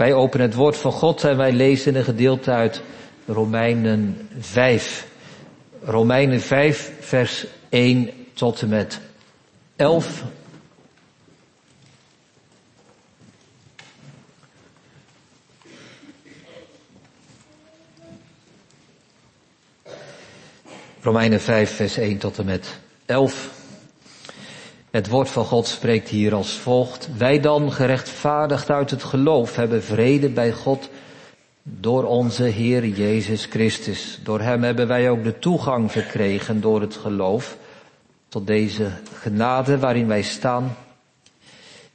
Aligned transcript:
Wij 0.00 0.14
openen 0.14 0.46
het 0.46 0.56
woord 0.56 0.76
van 0.76 0.92
God 0.92 1.24
en 1.24 1.36
wij 1.36 1.52
lezen 1.52 1.94
een 1.94 2.04
gedeelte 2.04 2.50
uit 2.50 2.82
Romeinen 3.26 4.28
5. 4.38 5.06
Romeinen 5.82 6.40
5 6.40 6.92
vers 7.00 7.46
1 7.68 8.10
tot 8.32 8.62
en 8.62 8.68
met 8.68 9.00
11. 9.76 10.24
Romeinen 21.00 21.40
5 21.40 21.76
vers 21.76 21.96
1 21.96 22.18
tot 22.18 22.38
en 22.38 22.44
met 22.44 22.78
11. 23.06 23.59
Het 24.90 25.08
woord 25.08 25.28
van 25.28 25.44
God 25.44 25.66
spreekt 25.66 26.08
hier 26.08 26.34
als 26.34 26.52
volgt. 26.52 27.08
Wij 27.16 27.40
dan, 27.40 27.72
gerechtvaardigd 27.72 28.70
uit 28.70 28.90
het 28.90 29.02
geloof, 29.02 29.56
hebben 29.56 29.82
vrede 29.82 30.28
bij 30.28 30.52
God 30.52 30.88
door 31.62 32.04
onze 32.04 32.42
Heer 32.42 32.86
Jezus 32.86 33.44
Christus. 33.44 34.18
Door 34.22 34.40
Hem 34.40 34.62
hebben 34.62 34.88
wij 34.88 35.10
ook 35.10 35.24
de 35.24 35.38
toegang 35.38 35.92
verkregen 35.92 36.60
door 36.60 36.80
het 36.80 36.96
geloof 36.96 37.56
tot 38.28 38.46
deze 38.46 38.90
genade 39.14 39.78
waarin 39.78 40.06
wij 40.06 40.22
staan. 40.22 40.76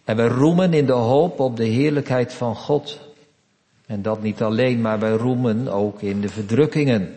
En 0.03 0.15
wij 0.15 0.27
roemen 0.27 0.73
in 0.73 0.85
de 0.85 0.91
hoop 0.91 1.39
op 1.39 1.57
de 1.57 1.65
heerlijkheid 1.65 2.33
van 2.33 2.55
God. 2.55 2.99
En 3.85 4.01
dat 4.01 4.21
niet 4.21 4.41
alleen, 4.41 4.81
maar 4.81 4.99
wij 4.99 5.11
roemen 5.11 5.67
ook 5.67 6.01
in 6.01 6.21
de 6.21 6.29
verdrukkingen 6.29 7.15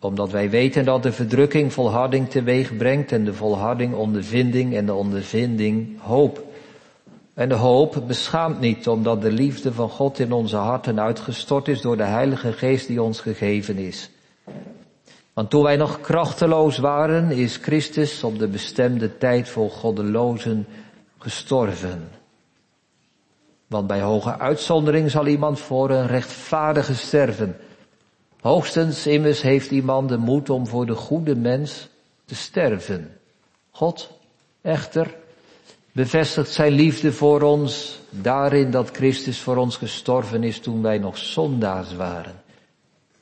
omdat 0.00 0.30
wij 0.30 0.50
weten 0.50 0.84
dat 0.84 1.02
de 1.02 1.12
verdrukking 1.12 1.72
volharding 1.72 2.30
teweeg 2.30 2.76
brengt 2.76 3.12
en 3.12 3.24
de 3.24 3.34
volharding 3.34 3.94
ondervinding 3.94 4.74
en 4.74 4.86
de 4.86 4.94
ondervinding 4.94 6.00
hoop. 6.00 6.46
En 7.34 7.48
de 7.48 7.54
hoop 7.54 8.02
beschaamt 8.06 8.60
niet, 8.60 8.88
omdat 8.88 9.22
de 9.22 9.32
liefde 9.32 9.72
van 9.72 9.88
God 9.88 10.18
in 10.18 10.32
onze 10.32 10.56
harten 10.56 11.00
uitgestort 11.00 11.68
is 11.68 11.80
door 11.80 11.96
de 11.96 12.04
Heilige 12.04 12.52
Geest 12.52 12.86
die 12.86 13.02
ons 13.02 13.20
gegeven 13.20 13.76
is. 13.76 14.10
Want 15.32 15.50
toen 15.50 15.62
wij 15.62 15.76
nog 15.76 16.00
krachteloos 16.00 16.78
waren, 16.78 17.30
is 17.30 17.56
Christus 17.56 18.24
op 18.24 18.38
de 18.38 18.48
bestemde 18.48 19.18
tijd 19.18 19.48
voor 19.48 19.70
goddelozen 19.70 20.66
gestorven. 21.18 22.08
Want 23.66 23.86
bij 23.86 24.00
hoge 24.00 24.38
uitzondering 24.38 25.10
zal 25.10 25.26
iemand 25.26 25.60
voor 25.60 25.90
een 25.90 26.06
rechtvaardige 26.06 26.94
sterven. 26.94 27.56
Hoogstens 28.40 29.06
immers 29.06 29.42
heeft 29.42 29.70
iemand 29.70 30.08
de 30.08 30.16
moed 30.16 30.50
om 30.50 30.66
voor 30.66 30.86
de 30.86 30.94
goede 30.94 31.36
mens 31.36 31.88
te 32.24 32.34
sterven. 32.34 33.16
God, 33.70 34.10
echter, 34.60 35.14
bevestigt 35.92 36.50
zijn 36.50 36.72
liefde 36.72 37.12
voor 37.12 37.42
ons 37.42 38.00
daarin 38.10 38.70
dat 38.70 38.90
Christus 38.90 39.40
voor 39.40 39.56
ons 39.56 39.76
gestorven 39.76 40.42
is 40.42 40.60
toen 40.60 40.82
wij 40.82 40.98
nog 40.98 41.18
zondaars 41.18 41.94
waren. 41.94 42.42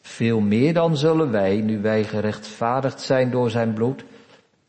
Veel 0.00 0.41
meer 0.41 0.75
dan 0.75 0.97
zullen 0.97 1.30
wij, 1.30 1.56
nu 1.56 1.80
wij 1.80 2.05
gerechtvaardigd 2.05 3.01
zijn 3.01 3.30
door 3.30 3.51
zijn 3.51 3.73
bloed, 3.73 4.05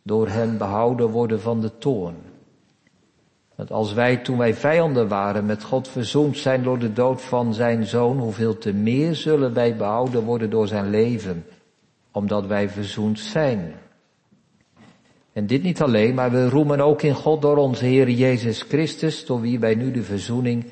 door 0.02 0.28
hem 0.28 0.58
behouden 0.58 1.10
worden 1.10 1.42
van 1.42 1.62
de 1.62 1.78
toorn. 1.78 2.27
Want 3.58 3.72
als 3.72 3.94
wij 3.94 4.18
toen 4.18 4.38
wij 4.38 4.54
vijanden 4.54 5.08
waren 5.08 5.46
met 5.46 5.64
God 5.64 5.88
verzoend 5.88 6.38
zijn 6.38 6.64
door 6.64 6.80
de 6.80 6.94
dood 6.94 7.22
van 7.22 7.54
zijn 7.54 7.86
zoon, 7.86 8.20
hoeveel 8.20 8.58
te 8.58 8.74
meer 8.74 9.16
zullen 9.16 9.54
wij 9.54 9.76
behouden 9.76 10.24
worden 10.24 10.50
door 10.50 10.68
zijn 10.68 10.90
leven, 10.90 11.46
omdat 12.12 12.46
wij 12.46 12.70
verzoend 12.70 13.20
zijn. 13.20 13.74
En 15.34 15.48
dit 15.48 15.64
niet 15.64 15.82
alleen, 15.82 16.14
maar 16.14 16.32
we 16.32 16.50
roemen 16.50 16.80
ook 16.80 17.02
in 17.02 17.14
God 17.14 17.42
door 17.42 17.58
onze 17.58 17.86
Heer 17.86 18.10
Jezus 18.10 18.62
Christus, 18.62 19.26
door 19.26 19.42
wie 19.42 19.60
wij 19.60 19.76
nu 19.76 19.92
de 19.92 20.04
verzoening 20.04 20.66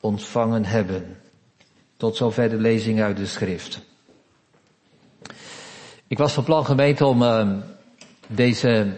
ontvangen 0.00 0.64
hebben. 0.64 1.16
Tot 1.96 2.16
zover 2.16 2.48
de 2.48 2.56
lezing 2.56 3.02
uit 3.02 3.16
de 3.16 3.26
schrift. 3.26 3.80
Ik 6.06 6.18
was 6.18 6.32
van 6.32 6.44
plan 6.44 6.64
gemeente 6.64 7.06
om 7.06 7.22
uh, 7.22 7.52
deze 8.26 8.96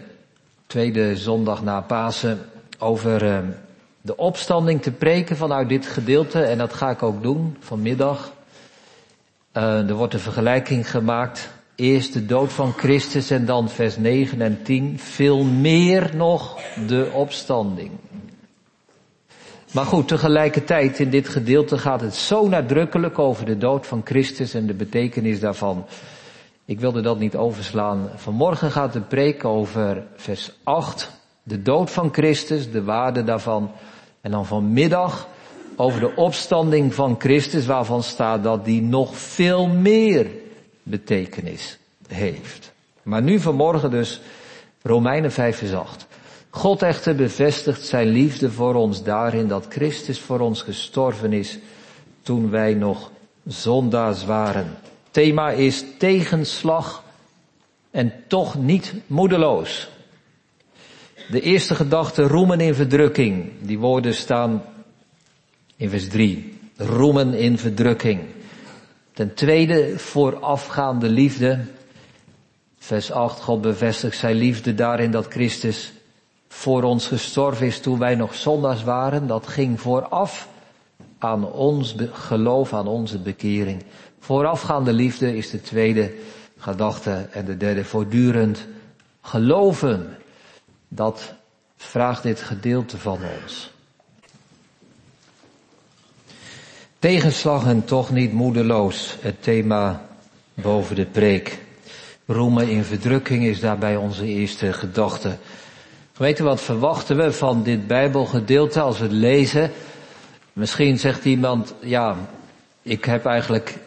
tweede 0.67 1.17
zondag 1.17 1.63
na 1.63 1.81
Pasen 1.81 2.51
over 2.83 3.23
uh, 3.23 3.37
de 4.01 4.17
opstanding 4.17 4.81
te 4.81 4.91
preken 4.91 5.37
vanuit 5.37 5.69
dit 5.69 5.85
gedeelte. 5.85 6.41
En 6.41 6.57
dat 6.57 6.73
ga 6.73 6.89
ik 6.89 7.03
ook 7.03 7.23
doen 7.23 7.57
vanmiddag. 7.59 8.33
Uh, 9.53 9.89
er 9.89 9.93
wordt 9.93 10.13
een 10.13 10.19
vergelijking 10.19 10.89
gemaakt. 10.89 11.49
Eerst 11.75 12.13
de 12.13 12.25
dood 12.25 12.53
van 12.53 12.71
Christus 12.71 13.29
en 13.29 13.45
dan 13.45 13.69
vers 13.69 13.97
9 13.97 14.41
en 14.41 14.63
10. 14.63 14.99
Veel 14.99 15.43
meer 15.43 16.11
nog 16.15 16.59
de 16.87 17.09
opstanding. 17.13 17.91
Maar 19.71 19.85
goed, 19.85 20.07
tegelijkertijd 20.07 20.99
in 20.99 21.09
dit 21.09 21.29
gedeelte 21.29 21.77
gaat 21.77 22.01
het 22.01 22.15
zo 22.15 22.47
nadrukkelijk 22.47 23.19
over 23.19 23.45
de 23.45 23.57
dood 23.57 23.87
van 23.87 24.01
Christus 24.03 24.53
en 24.53 24.65
de 24.65 24.73
betekenis 24.73 25.39
daarvan. 25.39 25.85
Ik 26.65 26.79
wilde 26.79 27.01
dat 27.01 27.19
niet 27.19 27.35
overslaan. 27.35 28.09
Vanmorgen 28.15 28.71
gaat 28.71 28.93
de 28.93 29.01
preek 29.01 29.45
over 29.45 30.03
vers 30.15 30.51
8 30.63 31.11
de 31.43 31.61
dood 31.61 31.91
van 31.91 32.13
Christus, 32.13 32.71
de 32.71 32.83
waarde 32.83 33.23
daarvan. 33.23 33.71
En 34.21 34.31
dan 34.31 34.45
vanmiddag 34.45 35.27
over 35.75 35.99
de 35.99 36.15
opstanding 36.15 36.93
van 36.93 37.15
Christus, 37.19 37.65
waarvan 37.65 38.03
staat 38.03 38.43
dat 38.43 38.65
die 38.65 38.81
nog 38.81 39.17
veel 39.17 39.67
meer 39.67 40.27
betekenis 40.83 41.77
heeft. 42.07 42.71
Maar 43.03 43.21
nu 43.21 43.39
vanmorgen 43.39 43.91
dus 43.91 44.21
Romeinen 44.81 45.31
5 45.31 45.57
vers 45.57 45.73
8. 45.73 46.07
God 46.49 46.81
echter 46.81 47.15
bevestigt 47.15 47.85
zijn 47.85 48.07
liefde 48.07 48.51
voor 48.51 48.75
ons 48.75 49.03
daarin 49.03 49.47
dat 49.47 49.65
Christus 49.69 50.19
voor 50.19 50.39
ons 50.39 50.61
gestorven 50.61 51.33
is 51.33 51.59
toen 52.21 52.49
wij 52.49 52.73
nog 52.73 53.11
zondaars 53.45 54.25
waren. 54.25 54.77
Thema 55.11 55.51
is 55.51 55.83
tegenslag 55.97 57.03
en 57.91 58.13
toch 58.27 58.55
niet 58.55 58.93
moedeloos. 59.07 59.89
De 61.29 61.41
eerste 61.41 61.75
gedachte, 61.75 62.21
roemen 62.21 62.59
in 62.59 62.75
verdrukking. 62.75 63.51
Die 63.61 63.79
woorden 63.79 64.13
staan 64.13 64.63
in 65.75 65.89
vers 65.89 66.07
3. 66.07 66.59
Roemen 66.77 67.33
in 67.33 67.57
verdrukking. 67.57 68.21
Ten 69.13 69.33
tweede, 69.33 69.99
voorafgaande 69.99 71.09
liefde. 71.09 71.59
Vers 72.77 73.11
8, 73.11 73.41
God 73.41 73.61
bevestigt 73.61 74.17
zijn 74.17 74.35
liefde 74.35 74.73
daarin 74.73 75.11
dat 75.11 75.27
Christus 75.27 75.93
voor 76.47 76.83
ons 76.83 77.07
gestorven 77.07 77.65
is 77.65 77.79
toen 77.79 77.99
wij 77.99 78.15
nog 78.15 78.35
zondags 78.35 78.83
waren. 78.83 79.27
Dat 79.27 79.47
ging 79.47 79.81
vooraf 79.81 80.47
aan 81.17 81.51
ons 81.51 81.95
geloof, 82.11 82.73
aan 82.73 82.87
onze 82.87 83.19
bekering. 83.19 83.83
Voorafgaande 84.19 84.93
liefde 84.93 85.37
is 85.37 85.49
de 85.49 85.61
tweede 85.61 86.13
gedachte 86.57 87.27
en 87.31 87.45
de 87.45 87.57
derde 87.57 87.85
voortdurend 87.85 88.67
geloven. 89.21 90.17
Dat 90.95 91.33
vraagt 91.77 92.23
dit 92.23 92.41
gedeelte 92.41 92.97
van 92.97 93.19
ons. 93.41 93.71
Tegenslag 96.99 97.65
en 97.65 97.85
toch 97.85 98.11
niet 98.11 98.33
moedeloos, 98.33 99.17
het 99.21 99.43
thema 99.43 100.05
boven 100.53 100.95
de 100.95 101.05
preek. 101.05 101.59
Roemen 102.25 102.69
in 102.69 102.83
verdrukking 102.83 103.43
is 103.43 103.59
daarbij 103.59 103.95
onze 103.95 104.25
eerste 104.25 104.73
gedachte. 104.73 105.37
Weten 106.17 106.45
wat 106.45 106.61
verwachten 106.61 107.17
we 107.17 107.31
van 107.31 107.63
dit 107.63 107.87
Bijbelgedeelte 107.87 108.81
als 108.81 108.97
we 108.97 109.03
het 109.03 109.13
lezen? 109.13 109.71
Misschien 110.53 110.99
zegt 110.99 111.25
iemand, 111.25 111.73
ja, 111.79 112.15
ik 112.81 113.05
heb 113.05 113.25
eigenlijk 113.25 113.77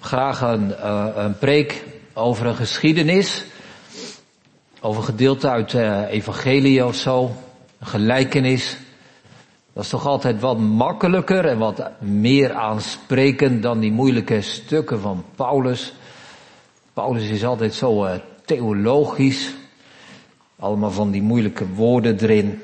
graag 0.00 0.40
een, 0.40 0.68
uh, 0.68 1.06
een 1.14 1.38
preek 1.38 1.84
over 2.12 2.46
een 2.46 2.56
geschiedenis 2.56 3.44
over 4.80 5.02
gedeelte 5.02 5.48
uit 5.48 5.72
uh, 5.72 6.02
evangelie 6.10 6.86
of 6.86 6.94
zo, 6.94 7.30
gelijkenis. 7.80 8.76
Dat 9.72 9.84
is 9.84 9.90
toch 9.90 10.06
altijd 10.06 10.40
wat 10.40 10.58
makkelijker 10.58 11.44
en 11.44 11.58
wat 11.58 11.90
meer 11.98 12.52
aansprekend 12.52 13.62
dan 13.62 13.80
die 13.80 13.92
moeilijke 13.92 14.40
stukken 14.40 15.00
van 15.00 15.24
Paulus. 15.34 15.92
Paulus 16.92 17.28
is 17.28 17.44
altijd 17.44 17.74
zo 17.74 18.04
uh, 18.04 18.12
theologisch. 18.44 19.54
Allemaal 20.58 20.90
van 20.90 21.10
die 21.10 21.22
moeilijke 21.22 21.68
woorden 21.68 22.18
erin. 22.20 22.62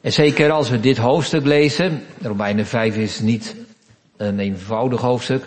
En 0.00 0.12
zeker 0.12 0.50
als 0.50 0.70
we 0.70 0.80
dit 0.80 0.96
hoofdstuk 0.96 1.44
lezen, 1.44 2.02
Romeinen 2.20 2.66
5 2.66 2.96
is 2.96 3.20
niet 3.20 3.56
een 4.16 4.38
eenvoudig 4.38 5.00
hoofdstuk. 5.00 5.44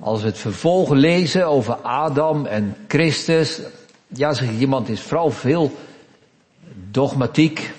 Als 0.00 0.20
we 0.20 0.26
het 0.26 0.38
vervolg 0.38 0.90
lezen 0.90 1.46
over 1.46 1.74
Adam 1.74 2.46
en 2.46 2.76
Christus, 2.88 3.60
ja, 4.14 4.32
zeg 4.32 4.50
iemand 4.50 4.88
is 4.88 5.00
vooral 5.00 5.30
veel 5.30 5.72
dogmatiek. 6.90 7.72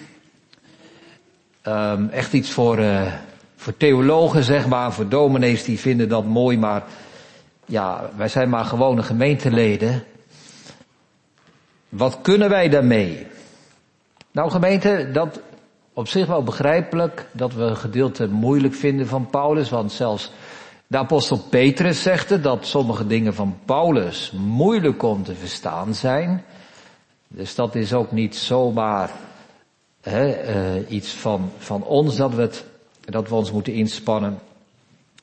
Um, 1.63 2.09
echt 2.09 2.33
iets 2.33 2.51
voor, 2.51 2.79
uh, 2.79 3.13
voor 3.55 3.77
theologen, 3.77 4.43
zeg 4.43 4.67
maar, 4.67 4.93
voor 4.93 5.09
dominees 5.09 5.63
die 5.63 5.79
vinden 5.79 6.09
dat 6.09 6.25
mooi, 6.25 6.57
maar 6.57 6.83
ja, 7.65 8.09
wij 8.15 8.27
zijn 8.27 8.49
maar 8.49 8.65
gewone 8.65 9.03
gemeenteleden. 9.03 10.03
Wat 11.89 12.19
kunnen 12.21 12.49
wij 12.49 12.69
daarmee? 12.69 13.27
Nou 14.31 14.51
gemeente, 14.51 15.09
dat 15.13 15.39
op 15.93 16.07
zich 16.07 16.27
wel 16.27 16.43
begrijpelijk 16.43 17.27
dat 17.31 17.53
we 17.53 17.63
een 17.63 17.77
gedeelte 17.77 18.27
moeilijk 18.27 18.73
vinden 18.73 19.07
van 19.07 19.29
Paulus, 19.29 19.69
want 19.69 19.91
zelfs 19.91 20.31
de 20.95 21.01
apostel 21.01 21.37
Petrus 21.37 22.01
zegt 22.01 22.43
dat 22.43 22.65
sommige 22.65 23.07
dingen 23.07 23.33
van 23.33 23.57
Paulus 23.65 24.31
moeilijk 24.31 25.03
om 25.03 25.23
te 25.23 25.35
verstaan 25.35 25.93
zijn. 25.93 26.43
Dus 27.27 27.55
dat 27.55 27.75
is 27.75 27.93
ook 27.93 28.11
niet 28.11 28.35
zomaar 28.35 29.11
hè, 30.01 30.49
uh, 30.77 30.91
iets 30.91 31.09
van, 31.09 31.51
van 31.57 31.83
ons 31.83 32.15
dat 32.15 32.33
we, 32.33 32.41
het, 32.41 32.65
dat 32.99 33.29
we 33.29 33.35
ons 33.35 33.51
moeten 33.51 33.73
inspannen. 33.73 34.39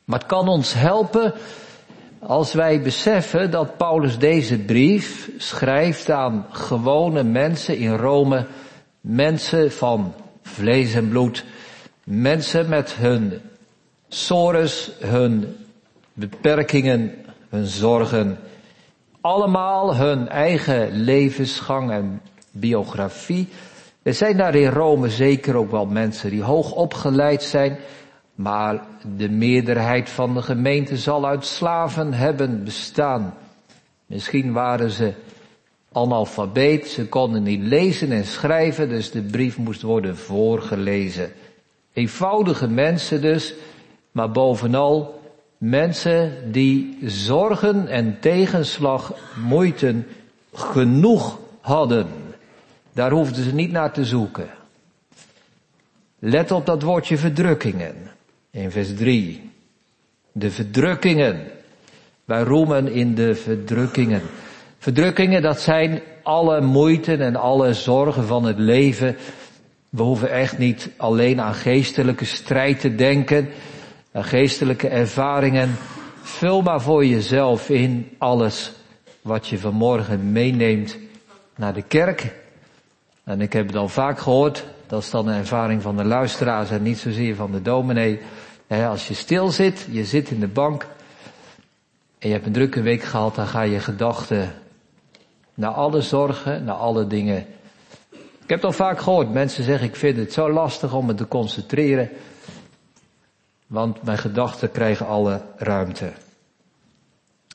Maar 0.05 0.19
het 0.19 0.29
kan 0.29 0.49
ons 0.49 0.75
helpen 0.75 1.35
als 2.19 2.53
wij 2.53 2.83
beseffen 2.83 3.51
dat 3.51 3.77
Paulus 3.77 4.19
deze 4.19 4.59
brief 4.59 5.31
schrijft 5.37 6.11
aan 6.11 6.47
gewone 6.51 7.23
mensen 7.23 7.79
in 7.79 7.97
Rome, 7.97 8.47
mensen 9.01 9.73
van 9.73 10.15
vlees 10.43 10.95
en 10.95 11.09
bloed, 11.09 11.45
mensen 12.05 12.69
met 12.69 12.95
hun 12.95 13.41
sores, 14.15 14.91
hun 15.01 15.57
beperkingen, 16.13 17.15
hun 17.49 17.67
zorgen, 17.67 18.39
allemaal 19.21 19.97
hun 19.97 20.29
eigen 20.29 20.91
levensgang 20.91 21.91
en 21.91 22.21
biografie. 22.51 23.49
Er 24.03 24.15
zijn 24.15 24.37
daar 24.37 24.55
in 24.55 24.71
Rome 24.71 25.09
zeker 25.11 25.57
ook 25.57 25.71
wel 25.71 25.87
mensen 25.87 26.31
die 26.31 26.43
hoog 26.43 26.73
opgeleid 26.73 27.43
zijn, 27.43 27.79
maar 28.35 28.83
de 29.17 29.29
meerderheid 29.29 30.11
van 30.11 30.35
de 30.35 30.43
gemeente 30.43 30.97
zal 30.97 31.27
uit 31.27 31.45
slaven 31.45 32.13
hebben 32.13 32.65
bestaan. 32.65 33.35
Misschien 34.07 34.53
waren 34.53 34.91
ze 34.91 35.13
analfabeet, 35.93 36.89
ze 36.89 37.07
konden 37.07 37.43
niet 37.43 37.63
lezen 37.63 38.13
en 38.13 38.25
schrijven, 38.25 38.89
dus 38.89 39.11
de 39.11 39.23
brief 39.23 39.59
moest 39.59 39.83
worden 39.83 40.17
voorgelezen. 40.17 41.33
Eenvoudige 41.93 42.69
mensen 42.69 43.21
dus, 43.21 43.55
maar 44.13 44.31
bovenal 44.31 45.21
mensen 45.59 46.53
die 46.53 46.99
zorgen 47.05 47.89
en 47.89 48.17
tegenslag, 48.21 49.13
moeite 49.45 49.95
genoeg 50.53 51.39
hadden. 51.61 52.07
Daar 52.93 53.11
hoefden 53.11 53.45
ze 53.45 53.55
niet 53.55 53.73
naar 53.73 53.93
te 53.93 54.05
zoeken. 54.05 54.49
Let 56.19 56.51
op 56.51 56.67
dat 56.67 56.83
woordje 56.83 57.19
verdrukkingen. 57.19 57.95
In 58.51 58.71
vers 58.71 58.95
3. 58.95 59.51
De 60.33 60.51
verdrukkingen. 60.51 61.47
Wij 62.25 62.43
roemen 62.43 62.89
in 62.89 63.15
de 63.15 63.35
verdrukkingen. 63.35 64.23
Verdrukkingen, 64.79 65.43
dat 65.43 65.61
zijn 65.61 66.01
alle 66.23 66.61
moeite 66.61 67.17
en 67.17 67.37
alle 67.37 67.75
zorgen 67.75 68.27
van 68.27 68.45
het 68.45 68.59
leven. 68.59 69.17
We 69.89 70.03
hoeven 70.03 70.31
echt 70.31 70.59
niet 70.59 70.91
alleen 70.97 71.41
aan 71.41 71.55
geestelijke 71.55 72.25
strijd 72.25 72.81
te 72.81 72.95
denken, 72.95 73.49
geestelijke 74.15 74.89
ervaringen. 74.89 75.77
Vul 76.23 76.63
maar 76.63 76.81
voor 76.81 77.07
jezelf 77.07 77.69
in 77.69 78.15
alles 78.19 78.73
wat 79.23 79.49
je 79.49 79.59
vanmorgen 79.59 80.33
meeneemt 80.33 80.97
naar 81.57 81.75
de 81.75 81.83
kerk. 81.83 82.35
En 83.25 83.41
ik 83.41 83.53
heb 83.53 83.67
het 83.67 83.77
al 83.77 83.89
vaak 83.89 84.19
gehoord, 84.19 84.65
dat 84.87 85.03
is 85.03 85.11
dan 85.11 85.29
een 85.29 85.39
ervaring 85.39 85.83
van 85.83 85.97
de 85.97 86.05
luisteraars 86.05 86.71
en 86.71 86.83
niet 86.83 86.99
zozeer 86.99 87.35
van 87.35 87.53
de 87.53 87.63
dominee. 87.63 88.21
Als 88.69 89.09
je 89.09 89.15
stil 89.15 89.51
zit, 89.51 89.87
je 89.91 90.05
zit 90.05 90.31
in 90.31 90.41
de 90.41 90.49
bank 90.49 90.87
en 92.19 92.29
je 92.29 92.35
hebt 92.35 92.47
een 92.47 92.53
drukke 92.53 92.83
week 92.83 93.03
gehad, 93.03 93.35
dan 93.35 93.47
ga 93.47 93.63
je 93.63 93.81
gedachten 93.81 94.53
naar 95.55 95.71
alle 95.71 96.01
zorgen, 96.01 96.65
naar 96.65 96.75
alle 96.75 97.07
dingen. 97.07 97.47
Ik 98.13 98.49
heb 98.49 98.57
het 98.59 98.65
al 98.65 98.73
vaak 98.73 99.01
gehoord, 99.01 99.33
mensen 99.33 99.65
zeggen 99.65 99.87
ik 99.87 99.97
vind 99.97 100.17
het 100.17 100.33
zo 100.33 100.53
lastig 100.53 100.95
om 100.95 101.07
me 101.07 101.15
te 101.15 101.29
concentreren, 101.29 102.11
want 103.73 104.03
mijn 104.03 104.19
gedachten 104.19 104.71
krijgen 104.71 105.07
alle 105.07 105.41
ruimte. 105.57 106.13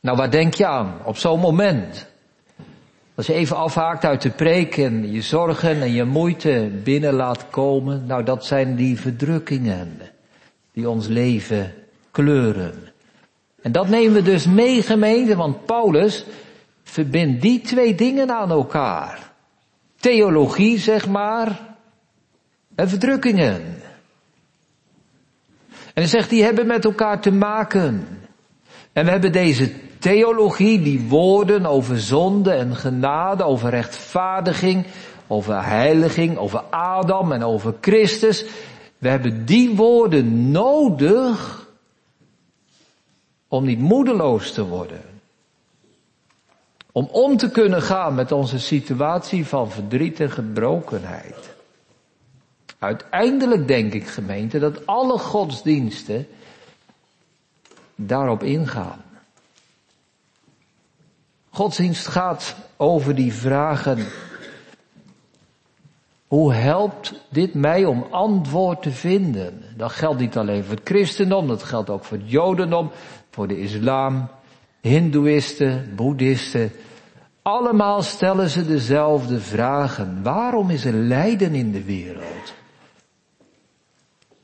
Nou, 0.01 0.17
waar 0.17 0.31
denk 0.31 0.53
je 0.53 0.65
aan 0.65 0.93
op 1.03 1.17
zo'n 1.17 1.39
moment? 1.39 2.07
Als 3.15 3.25
je 3.25 3.33
even 3.33 3.57
afhaakt 3.57 4.05
uit 4.05 4.21
de 4.21 4.29
preek 4.29 4.77
en 4.77 5.11
je 5.11 5.21
zorgen 5.21 5.81
en 5.81 5.91
je 5.91 6.03
moeite 6.03 6.71
binnen 6.83 7.13
laat 7.13 7.49
komen, 7.49 8.05
nou 8.05 8.23
dat 8.23 8.45
zijn 8.45 8.75
die 8.75 8.99
verdrukkingen 8.99 10.01
die 10.71 10.89
ons 10.89 11.07
leven 11.07 11.73
kleuren. 12.11 12.73
En 13.61 13.71
dat 13.71 13.87
nemen 13.87 14.13
we 14.13 14.21
dus 14.21 14.45
mee 14.45 14.81
gemeente, 14.81 15.35
want 15.35 15.65
Paulus 15.65 16.25
verbindt 16.83 17.41
die 17.41 17.61
twee 17.61 17.95
dingen 17.95 18.31
aan 18.31 18.51
elkaar. 18.51 19.31
Theologie, 19.99 20.79
zeg 20.79 21.07
maar, 21.07 21.75
en 22.75 22.89
verdrukkingen. 22.89 23.76
En 25.97 26.03
hij 26.03 26.11
zegt, 26.11 26.29
die 26.29 26.43
hebben 26.43 26.67
met 26.67 26.85
elkaar 26.85 27.21
te 27.21 27.31
maken. 27.31 28.07
En 28.93 29.05
we 29.05 29.11
hebben 29.11 29.31
deze 29.31 29.71
theologie, 29.99 30.81
die 30.81 31.07
woorden 31.07 31.65
over 31.65 31.99
zonde 31.99 32.51
en 32.51 32.75
genade, 32.75 33.43
over 33.43 33.69
rechtvaardiging, 33.69 34.85
over 35.27 35.65
heiliging, 35.65 36.37
over 36.37 36.59
Adam 36.69 37.31
en 37.31 37.43
over 37.43 37.75
Christus. 37.81 38.45
We 38.97 39.09
hebben 39.09 39.45
die 39.45 39.75
woorden 39.75 40.51
nodig 40.51 41.67
om 43.47 43.65
niet 43.65 43.79
moedeloos 43.79 44.51
te 44.51 44.65
worden. 44.65 45.01
Om 46.91 47.09
om 47.11 47.37
te 47.37 47.51
kunnen 47.51 47.81
gaan 47.81 48.15
met 48.15 48.31
onze 48.31 48.59
situatie 48.59 49.45
van 49.45 49.71
verdriet 49.71 50.19
en 50.19 50.31
gebrokenheid. 50.31 51.56
Uiteindelijk 52.79 53.67
denk 53.67 53.93
ik 53.93 54.07
gemeente 54.07 54.59
dat 54.59 54.85
alle 54.85 55.17
godsdiensten 55.17 56.27
daarop 57.95 58.43
ingaan. 58.43 59.01
Godsdienst 61.49 62.07
gaat 62.07 62.55
over 62.77 63.15
die 63.15 63.33
vragen 63.33 64.05
hoe 66.27 66.53
helpt 66.53 67.13
dit 67.29 67.53
mij 67.53 67.85
om 67.85 68.07
antwoord 68.09 68.81
te 68.81 68.91
vinden? 68.91 69.63
Dat 69.75 69.91
geldt 69.91 70.19
niet 70.19 70.37
alleen 70.37 70.63
voor 70.63 70.75
het 70.75 70.87
christendom, 70.87 71.47
dat 71.47 71.63
geldt 71.63 71.89
ook 71.89 72.03
voor 72.03 72.17
het 72.17 72.31
jodendom, 72.31 72.91
voor 73.31 73.47
de 73.47 73.59
islam, 73.59 74.27
hindoeïsten, 74.81 75.91
boeddhisten. 75.95 76.71
Allemaal 77.41 78.01
stellen 78.01 78.49
ze 78.49 78.65
dezelfde 78.65 79.39
vragen. 79.39 80.23
Waarom 80.23 80.69
is 80.69 80.85
er 80.85 80.93
lijden 80.93 81.55
in 81.55 81.71
de 81.71 81.83
wereld? 81.83 82.53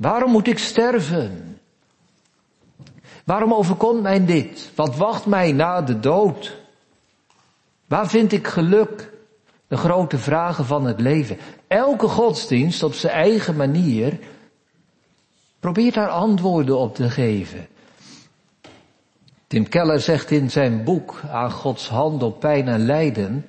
Waarom 0.04 0.32
moet 0.32 0.48
ik 0.48 0.60
sterven? 0.60 1.60
Waarom 3.26 3.54
overkomt 3.54 4.02
mij 4.02 4.26
dit? 4.26 4.72
Wat 4.76 4.96
wacht 4.96 5.26
mij 5.26 5.52
na 5.52 5.82
de 5.82 6.00
dood? 6.00 6.58
Waar 7.88 8.08
vind 8.08 8.32
ik 8.32 8.48
geluk? 8.48 9.12
De 9.68 9.78
grote 9.78 10.18
vragen 10.18 10.66
van 10.66 10.86
het 10.86 11.00
leven. 11.00 11.38
Elke 11.68 12.08
godsdienst 12.08 12.84
op 12.84 12.94
zijn 12.94 13.14
eigen 13.14 13.56
manier 13.56 14.20
probeert 15.60 15.94
daar 15.94 16.10
antwoorden 16.10 16.78
op 16.78 16.96
te 16.96 17.10
geven. 17.10 17.68
Tim 19.48 19.70
Keller 19.70 20.00
zegt 20.00 20.32
in 20.32 20.52
zijn 20.52 20.84
boek 20.84 21.22
aan 21.32 21.52
Gods 21.52 21.90
hand 21.90 22.24
op 22.24 22.40
pijn 22.40 22.68
en 22.68 22.86
lijden 22.86 23.46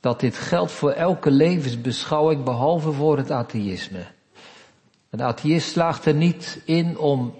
dat 0.00 0.20
dit 0.20 0.36
geldt 0.36 0.72
voor 0.72 0.90
elke 0.90 1.30
levensbeschouwing 1.30 2.44
behalve 2.44 2.92
voor 2.92 3.16
het 3.16 3.30
atheïsme. 3.30 4.06
Een 5.10 5.22
atheïst 5.22 5.70
slaagt 5.70 6.04
er 6.04 6.14
niet 6.14 6.62
in 6.64 6.98
om 6.98 7.34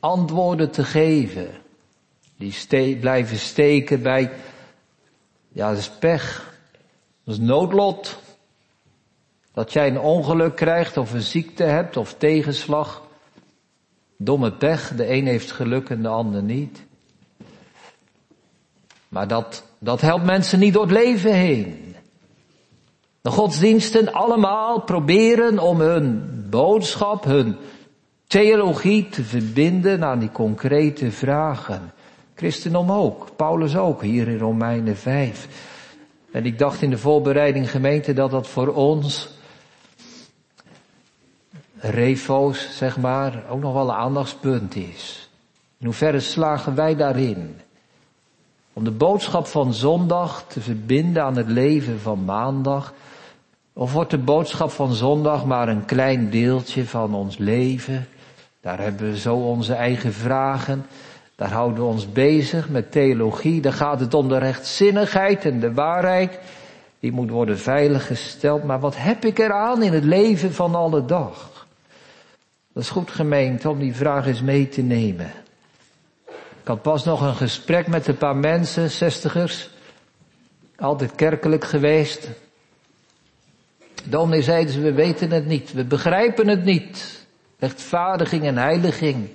antwoorden 0.00 0.70
te 0.70 0.84
geven. 0.84 1.50
Die 2.36 2.96
blijven 2.96 3.38
steken 3.38 4.02
bij, 4.02 4.32
ja, 5.48 5.68
dat 5.68 5.78
is 5.78 5.90
pech. 5.90 6.54
Dat 7.24 7.34
is 7.34 7.40
noodlot. 7.40 8.18
Dat 9.52 9.72
jij 9.72 9.88
een 9.88 10.00
ongeluk 10.00 10.56
krijgt 10.56 10.96
of 10.96 11.12
een 11.12 11.22
ziekte 11.22 11.62
hebt 11.62 11.96
of 11.96 12.14
tegenslag. 12.14 13.02
Domme 14.16 14.52
pech, 14.52 14.94
de 14.96 15.10
een 15.10 15.26
heeft 15.26 15.52
geluk 15.52 15.88
en 15.90 16.02
de 16.02 16.08
ander 16.08 16.42
niet. 16.42 16.82
Maar 19.08 19.28
dat, 19.28 19.64
dat 19.78 20.00
helpt 20.00 20.24
mensen 20.24 20.58
niet 20.58 20.72
door 20.72 20.82
het 20.82 20.92
leven 20.92 21.34
heen. 21.34 21.96
De 23.20 23.30
godsdiensten 23.30 24.12
allemaal 24.12 24.80
proberen 24.80 25.58
om 25.58 25.80
hun 25.80 26.41
boodschap, 26.52 27.24
hun 27.24 27.56
theologie 28.26 29.08
te 29.08 29.24
verbinden 29.24 30.04
aan 30.04 30.18
die 30.18 30.32
concrete 30.32 31.10
vragen. 31.10 31.92
Christendom 32.34 32.92
ook, 32.92 33.36
Paulus 33.36 33.76
ook, 33.76 34.02
hier 34.02 34.28
in 34.28 34.38
Romeinen 34.38 34.96
5. 34.96 35.48
En 36.32 36.44
ik 36.44 36.58
dacht 36.58 36.82
in 36.82 36.90
de 36.90 36.98
voorbereiding 36.98 37.70
gemeente 37.70 38.12
dat 38.12 38.30
dat 38.30 38.48
voor 38.48 38.68
ons, 38.68 39.28
refo's 41.76 42.76
zeg 42.76 42.98
maar, 42.98 43.42
ook 43.50 43.60
nog 43.60 43.72
wel 43.72 43.88
een 43.88 43.96
aandachtspunt 43.96 44.76
is. 44.76 45.30
In 45.78 45.86
hoeverre 45.86 46.20
slagen 46.20 46.74
wij 46.74 46.96
daarin? 46.96 47.60
Om 48.72 48.84
de 48.84 48.90
boodschap 48.90 49.46
van 49.46 49.74
zondag 49.74 50.44
te 50.48 50.60
verbinden 50.60 51.22
aan 51.22 51.36
het 51.36 51.48
leven 51.48 52.00
van 52.00 52.24
maandag. 52.24 52.94
Of 53.74 53.92
wordt 53.92 54.10
de 54.10 54.18
boodschap 54.18 54.70
van 54.70 54.92
zondag 54.92 55.44
maar 55.44 55.68
een 55.68 55.84
klein 55.84 56.30
deeltje 56.30 56.86
van 56.86 57.14
ons 57.14 57.38
leven? 57.38 58.08
Daar 58.60 58.80
hebben 58.80 59.10
we 59.10 59.18
zo 59.18 59.36
onze 59.36 59.74
eigen 59.74 60.12
vragen. 60.12 60.86
Daar 61.36 61.50
houden 61.50 61.78
we 61.78 61.88
ons 61.88 62.12
bezig 62.12 62.68
met 62.68 62.92
theologie. 62.92 63.60
Daar 63.60 63.72
gaat 63.72 64.00
het 64.00 64.14
om 64.14 64.28
de 64.28 64.38
rechtzinnigheid 64.38 65.44
en 65.44 65.60
de 65.60 65.72
waarheid. 65.72 66.38
Die 67.00 67.12
moet 67.12 67.30
worden 67.30 67.58
veiliggesteld. 67.58 68.64
Maar 68.64 68.80
wat 68.80 68.96
heb 68.96 69.24
ik 69.24 69.38
eraan 69.38 69.82
in 69.82 69.92
het 69.92 70.04
leven 70.04 70.52
van 70.52 70.74
alle 70.74 71.04
dag? 71.04 71.66
Dat 72.72 72.82
is 72.82 72.90
goed 72.90 73.10
gemeend 73.10 73.66
om 73.66 73.78
die 73.78 73.94
vraag 73.94 74.26
eens 74.26 74.42
mee 74.42 74.68
te 74.68 74.82
nemen. 74.82 75.32
Ik 76.60 76.68
had 76.68 76.82
pas 76.82 77.04
nog 77.04 77.20
een 77.20 77.34
gesprek 77.34 77.86
met 77.86 78.06
een 78.06 78.16
paar 78.16 78.36
mensen, 78.36 78.90
zestigers. 78.90 79.70
Altijd 80.76 81.14
kerkelijk 81.14 81.64
geweest. 81.64 82.28
Dominee 84.04 84.42
zeiden 84.42 84.72
ze, 84.72 84.80
we 84.80 84.92
weten 84.92 85.30
het 85.30 85.46
niet. 85.46 85.72
We 85.72 85.84
begrijpen 85.84 86.48
het 86.48 86.64
niet. 86.64 87.26
Rechtvaardiging 87.58 88.44
en 88.44 88.56
heiliging. 88.56 89.28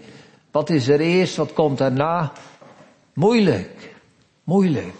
Wat 0.52 0.70
is 0.70 0.88
er 0.88 1.00
eerst, 1.00 1.36
wat 1.36 1.54
komt 1.54 1.78
daarna? 1.78 2.32
Moeilijk. 3.14 3.96
Moeilijk. 4.44 4.96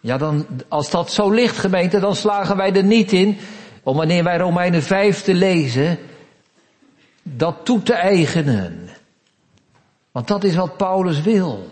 Ja, 0.00 0.18
dan, 0.18 0.46
als 0.68 0.90
dat 0.90 1.12
zo 1.12 1.30
ligt, 1.30 1.58
gemeente, 1.58 2.00
dan 2.00 2.16
slagen 2.16 2.56
wij 2.56 2.74
er 2.74 2.84
niet 2.84 3.12
in 3.12 3.38
om 3.82 3.96
wanneer 3.96 4.24
wij 4.24 4.38
Romeinen 4.38 4.82
5 4.82 5.22
te 5.22 5.34
lezen, 5.34 5.98
dat 7.22 7.56
toe 7.64 7.82
te 7.82 7.94
eigenen. 7.94 8.88
Want 10.12 10.28
dat 10.28 10.44
is 10.44 10.54
wat 10.54 10.76
Paulus 10.76 11.20
wil. 11.20 11.68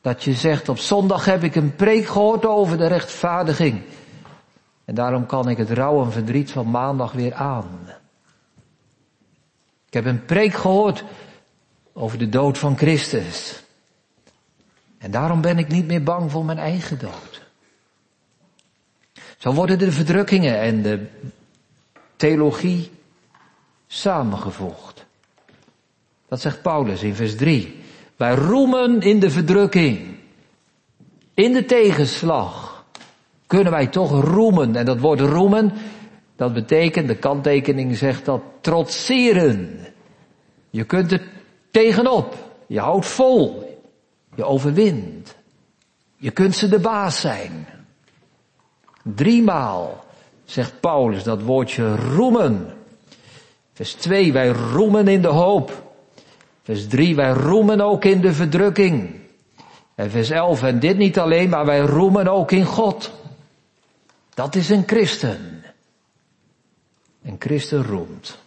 Dat 0.00 0.24
je 0.24 0.32
zegt, 0.32 0.68
op 0.68 0.78
zondag 0.78 1.24
heb 1.24 1.42
ik 1.42 1.54
een 1.54 1.74
preek 1.74 2.06
gehoord 2.06 2.46
over 2.46 2.78
de 2.78 2.86
rechtvaardiging. 2.86 3.82
En 4.84 4.94
daarom 4.94 5.26
kan 5.26 5.48
ik 5.48 5.56
het 5.56 5.70
rouw 5.70 6.04
en 6.04 6.12
verdriet 6.12 6.50
van 6.50 6.70
maandag 6.70 7.12
weer 7.12 7.34
aan. 7.34 7.80
Ik 9.86 9.92
heb 9.92 10.04
een 10.04 10.24
preek 10.24 10.54
gehoord 10.54 11.04
over 11.92 12.18
de 12.18 12.28
dood 12.28 12.58
van 12.58 12.76
Christus. 12.76 13.62
En 14.98 15.10
daarom 15.10 15.40
ben 15.40 15.58
ik 15.58 15.68
niet 15.68 15.86
meer 15.86 16.02
bang 16.02 16.30
voor 16.30 16.44
mijn 16.44 16.58
eigen 16.58 16.98
dood. 16.98 17.42
Zo 19.38 19.52
worden 19.52 19.78
de 19.78 19.92
verdrukkingen 19.92 20.60
en 20.60 20.82
de 20.82 21.06
theologie 22.16 22.90
samengevoegd. 23.86 25.04
Dat 26.28 26.40
zegt 26.40 26.62
Paulus 26.62 27.02
in 27.02 27.14
vers 27.14 27.36
3. 27.36 27.80
Wij 28.16 28.34
roemen 28.34 29.00
in 29.00 29.20
de 29.20 29.30
verdrukking, 29.30 30.16
in 31.34 31.52
de 31.52 31.64
tegenslag, 31.64 32.71
kunnen 33.52 33.72
wij 33.72 33.86
toch 33.86 34.24
roemen. 34.24 34.76
En 34.76 34.84
dat 34.84 34.98
woord 34.98 35.20
roemen, 35.20 35.72
dat 36.36 36.52
betekent, 36.52 37.08
de 37.08 37.16
kanttekening 37.16 37.96
zegt 37.96 38.24
dat, 38.24 38.42
trotseren. 38.60 39.78
Je 40.70 40.84
kunt 40.84 41.12
er 41.12 41.22
tegenop. 41.70 42.34
Je 42.66 42.80
houdt 42.80 43.06
vol. 43.06 43.70
Je 44.34 44.44
overwint. 44.44 45.34
Je 46.16 46.30
kunt 46.30 46.56
ze 46.56 46.68
de 46.68 46.78
baas 46.78 47.20
zijn. 47.20 47.66
Driemaal 49.02 50.04
zegt 50.44 50.80
Paulus 50.80 51.22
dat 51.22 51.42
woordje 51.42 51.96
roemen. 51.96 52.74
Vers 53.72 53.92
2, 53.92 54.32
wij 54.32 54.48
roemen 54.48 55.08
in 55.08 55.22
de 55.22 55.28
hoop. 55.28 55.82
Vers 56.62 56.88
3, 56.88 57.14
wij 57.16 57.30
roemen 57.30 57.80
ook 57.80 58.04
in 58.04 58.20
de 58.20 58.32
verdrukking. 58.32 59.10
En 59.94 60.10
vers 60.10 60.30
11, 60.30 60.62
en 60.62 60.78
dit 60.78 60.96
niet 60.96 61.18
alleen, 61.18 61.48
maar 61.48 61.66
wij 61.66 61.80
roemen 61.80 62.28
ook 62.28 62.52
in 62.52 62.64
God. 62.64 63.20
Dat 64.34 64.54
is 64.54 64.68
een 64.68 64.82
christen. 64.86 65.64
Een 67.22 67.36
christen 67.38 67.84
roemt. 67.84 68.38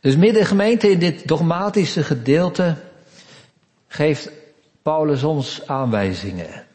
Dus 0.00 0.16
midden 0.16 0.46
gemeente 0.46 0.90
in 0.90 0.98
dit 0.98 1.28
dogmatische 1.28 2.02
gedeelte 2.02 2.76
geeft 3.88 4.30
Paulus 4.82 5.22
ons 5.22 5.66
aanwijzingen. 5.66 6.66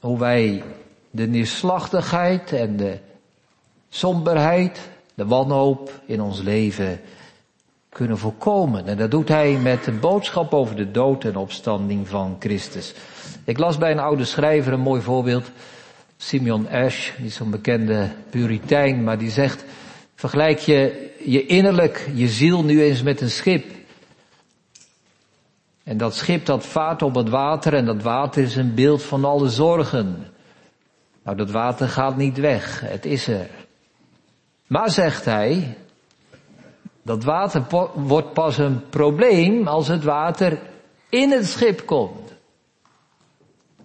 Hoe 0.00 0.18
wij 0.18 0.64
de 1.10 1.26
neerslachtigheid 1.26 2.52
en 2.52 2.76
de 2.76 2.98
somberheid, 3.88 4.80
de 5.14 5.26
wanhoop 5.26 6.00
in 6.06 6.20
ons 6.20 6.40
leven 6.40 7.00
kunnen 7.88 8.18
voorkomen. 8.18 8.86
En 8.86 8.96
dat 8.96 9.10
doet 9.10 9.28
hij 9.28 9.52
met 9.52 9.84
de 9.84 9.92
boodschap 9.92 10.54
over 10.54 10.76
de 10.76 10.90
dood 10.90 11.24
en 11.24 11.36
opstanding 11.36 12.08
van 12.08 12.36
Christus. 12.38 12.94
Ik 13.44 13.58
las 13.58 13.78
bij 13.78 13.90
een 13.90 13.98
oude 13.98 14.24
schrijver 14.24 14.72
een 14.72 14.80
mooi 14.80 15.02
voorbeeld. 15.02 15.50
Simeon 16.16 16.68
Ash, 16.68 17.10
die 17.16 17.26
is 17.26 17.34
zo'n 17.34 17.50
bekende 17.50 18.10
puritein, 18.30 19.04
maar 19.04 19.18
die 19.18 19.30
zegt, 19.30 19.64
vergelijk 20.14 20.58
je 20.58 21.10
je 21.24 21.46
innerlijk, 21.46 22.10
je 22.14 22.28
ziel 22.28 22.64
nu 22.64 22.82
eens 22.82 23.02
met 23.02 23.20
een 23.20 23.30
schip. 23.30 23.64
En 25.84 25.96
dat 25.96 26.14
schip 26.16 26.46
dat 26.46 26.66
vaart 26.66 27.02
op 27.02 27.14
het 27.14 27.28
water 27.28 27.74
en 27.74 27.84
dat 27.84 28.02
water 28.02 28.42
is 28.42 28.56
een 28.56 28.74
beeld 28.74 29.02
van 29.02 29.24
alle 29.24 29.48
zorgen. 29.48 30.26
Nou, 31.24 31.36
dat 31.36 31.50
water 31.50 31.88
gaat 31.88 32.16
niet 32.16 32.38
weg, 32.38 32.80
het 32.80 33.04
is 33.06 33.28
er. 33.28 33.48
Maar 34.66 34.90
zegt 34.90 35.24
hij, 35.24 35.76
dat 37.02 37.24
water 37.24 37.64
wordt 37.94 38.32
pas 38.32 38.58
een 38.58 38.88
probleem 38.90 39.66
als 39.66 39.88
het 39.88 40.04
water 40.04 40.58
in 41.08 41.30
het 41.30 41.46
schip 41.46 41.86
komt. 41.86 42.29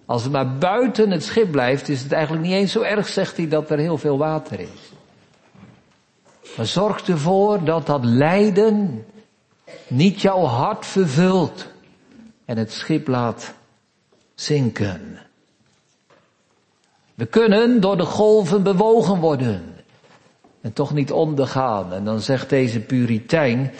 Als 0.06 0.22
het 0.22 0.32
maar 0.32 0.58
buiten 0.58 1.10
het 1.10 1.24
schip 1.24 1.50
blijft, 1.50 1.88
is 1.88 2.02
het 2.02 2.12
eigenlijk 2.12 2.44
niet 2.44 2.54
eens 2.54 2.72
zo 2.72 2.82
erg, 2.82 3.08
zegt 3.08 3.36
hij, 3.36 3.48
dat 3.48 3.70
er 3.70 3.78
heel 3.78 3.98
veel 3.98 4.18
water 4.18 4.60
is. 4.60 4.92
Maar 6.56 6.66
zorg 6.66 7.08
ervoor 7.08 7.64
dat 7.64 7.86
dat 7.86 8.04
lijden 8.04 9.04
niet 9.88 10.20
jouw 10.20 10.42
hart 10.44 10.86
vervult 10.86 11.66
en 12.44 12.56
het 12.56 12.72
schip 12.72 13.08
laat 13.08 13.54
zinken. 14.34 15.18
We 17.14 17.26
kunnen 17.26 17.80
door 17.80 17.96
de 17.96 18.04
golven 18.04 18.62
bewogen 18.62 19.20
worden 19.20 19.74
en 20.60 20.72
toch 20.72 20.94
niet 20.94 21.12
ondergaan. 21.12 21.92
En 21.92 22.04
dan 22.04 22.20
zegt 22.20 22.48
deze 22.48 22.80
puritein, 22.80 23.72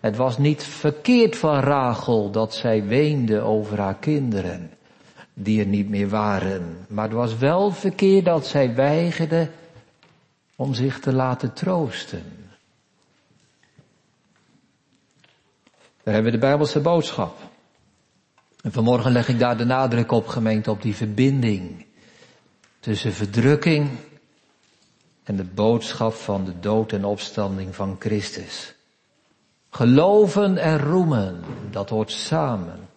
het 0.00 0.16
was 0.16 0.38
niet 0.38 0.64
verkeerd 0.64 1.36
van 1.36 1.60
Rachel 1.60 2.30
dat 2.30 2.54
zij 2.54 2.84
weende 2.84 3.40
over 3.40 3.80
haar 3.80 3.96
kinderen, 3.96 4.70
die 5.34 5.60
er 5.60 5.66
niet 5.66 5.88
meer 5.88 6.08
waren. 6.08 6.86
Maar 6.88 7.04
het 7.04 7.12
was 7.12 7.36
wel 7.36 7.70
verkeerd 7.70 8.24
dat 8.24 8.46
zij 8.46 8.74
weigerde 8.74 9.50
om 10.56 10.74
zich 10.74 11.00
te 11.00 11.12
laten 11.12 11.52
troosten. 11.52 12.22
Daar 16.02 16.14
hebben 16.14 16.32
de 16.32 16.38
Bijbelse 16.38 16.80
boodschap. 16.80 17.38
En 18.62 18.72
vanmorgen 18.72 19.12
leg 19.12 19.28
ik 19.28 19.38
daar 19.38 19.56
de 19.56 19.64
nadruk 19.64 20.12
op, 20.12 20.26
gemeente, 20.26 20.70
op 20.70 20.82
die 20.82 20.94
verbinding 20.94 21.86
tussen 22.80 23.12
verdrukking 23.12 23.90
en 25.22 25.36
de 25.36 25.44
boodschap 25.44 26.14
van 26.14 26.44
de 26.44 26.60
dood 26.60 26.92
en 26.92 27.04
opstanding 27.04 27.74
van 27.74 27.96
Christus. 27.98 28.74
Geloven 29.70 30.58
en 30.58 30.78
roemen, 30.78 31.42
dat 31.70 31.88
hoort 31.88 32.12
samen. 32.12 32.88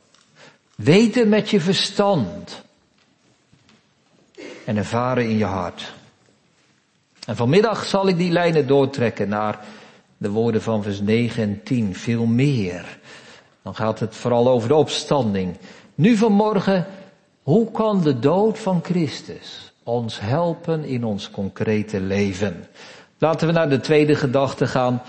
Weten 0.77 1.29
met 1.29 1.49
je 1.49 1.61
verstand 1.61 2.61
en 4.65 4.77
ervaren 4.77 5.29
in 5.29 5.37
je 5.37 5.45
hart. 5.45 5.93
En 7.25 7.35
vanmiddag 7.35 7.85
zal 7.85 8.07
ik 8.07 8.17
die 8.17 8.31
lijnen 8.31 8.67
doortrekken 8.67 9.29
naar 9.29 9.65
de 10.17 10.29
woorden 10.29 10.61
van 10.61 10.83
vers 10.83 11.01
9 11.01 11.43
en 11.43 11.63
10, 11.63 11.95
veel 11.95 12.25
meer. 12.25 12.99
Dan 13.61 13.75
gaat 13.75 13.99
het 13.99 14.15
vooral 14.15 14.49
over 14.49 14.67
de 14.67 14.75
opstanding. 14.75 15.57
Nu 15.95 16.15
vanmorgen, 16.15 16.85
hoe 17.43 17.71
kan 17.71 18.01
de 18.01 18.19
dood 18.19 18.59
van 18.59 18.79
Christus 18.83 19.73
ons 19.83 20.19
helpen 20.19 20.83
in 20.83 21.03
ons 21.03 21.31
concrete 21.31 22.01
leven? 22.01 22.67
Laten 23.17 23.47
we 23.47 23.53
naar 23.53 23.69
de 23.69 23.79
tweede 23.79 24.15
gedachte 24.15 24.67
gaan, 24.67 25.01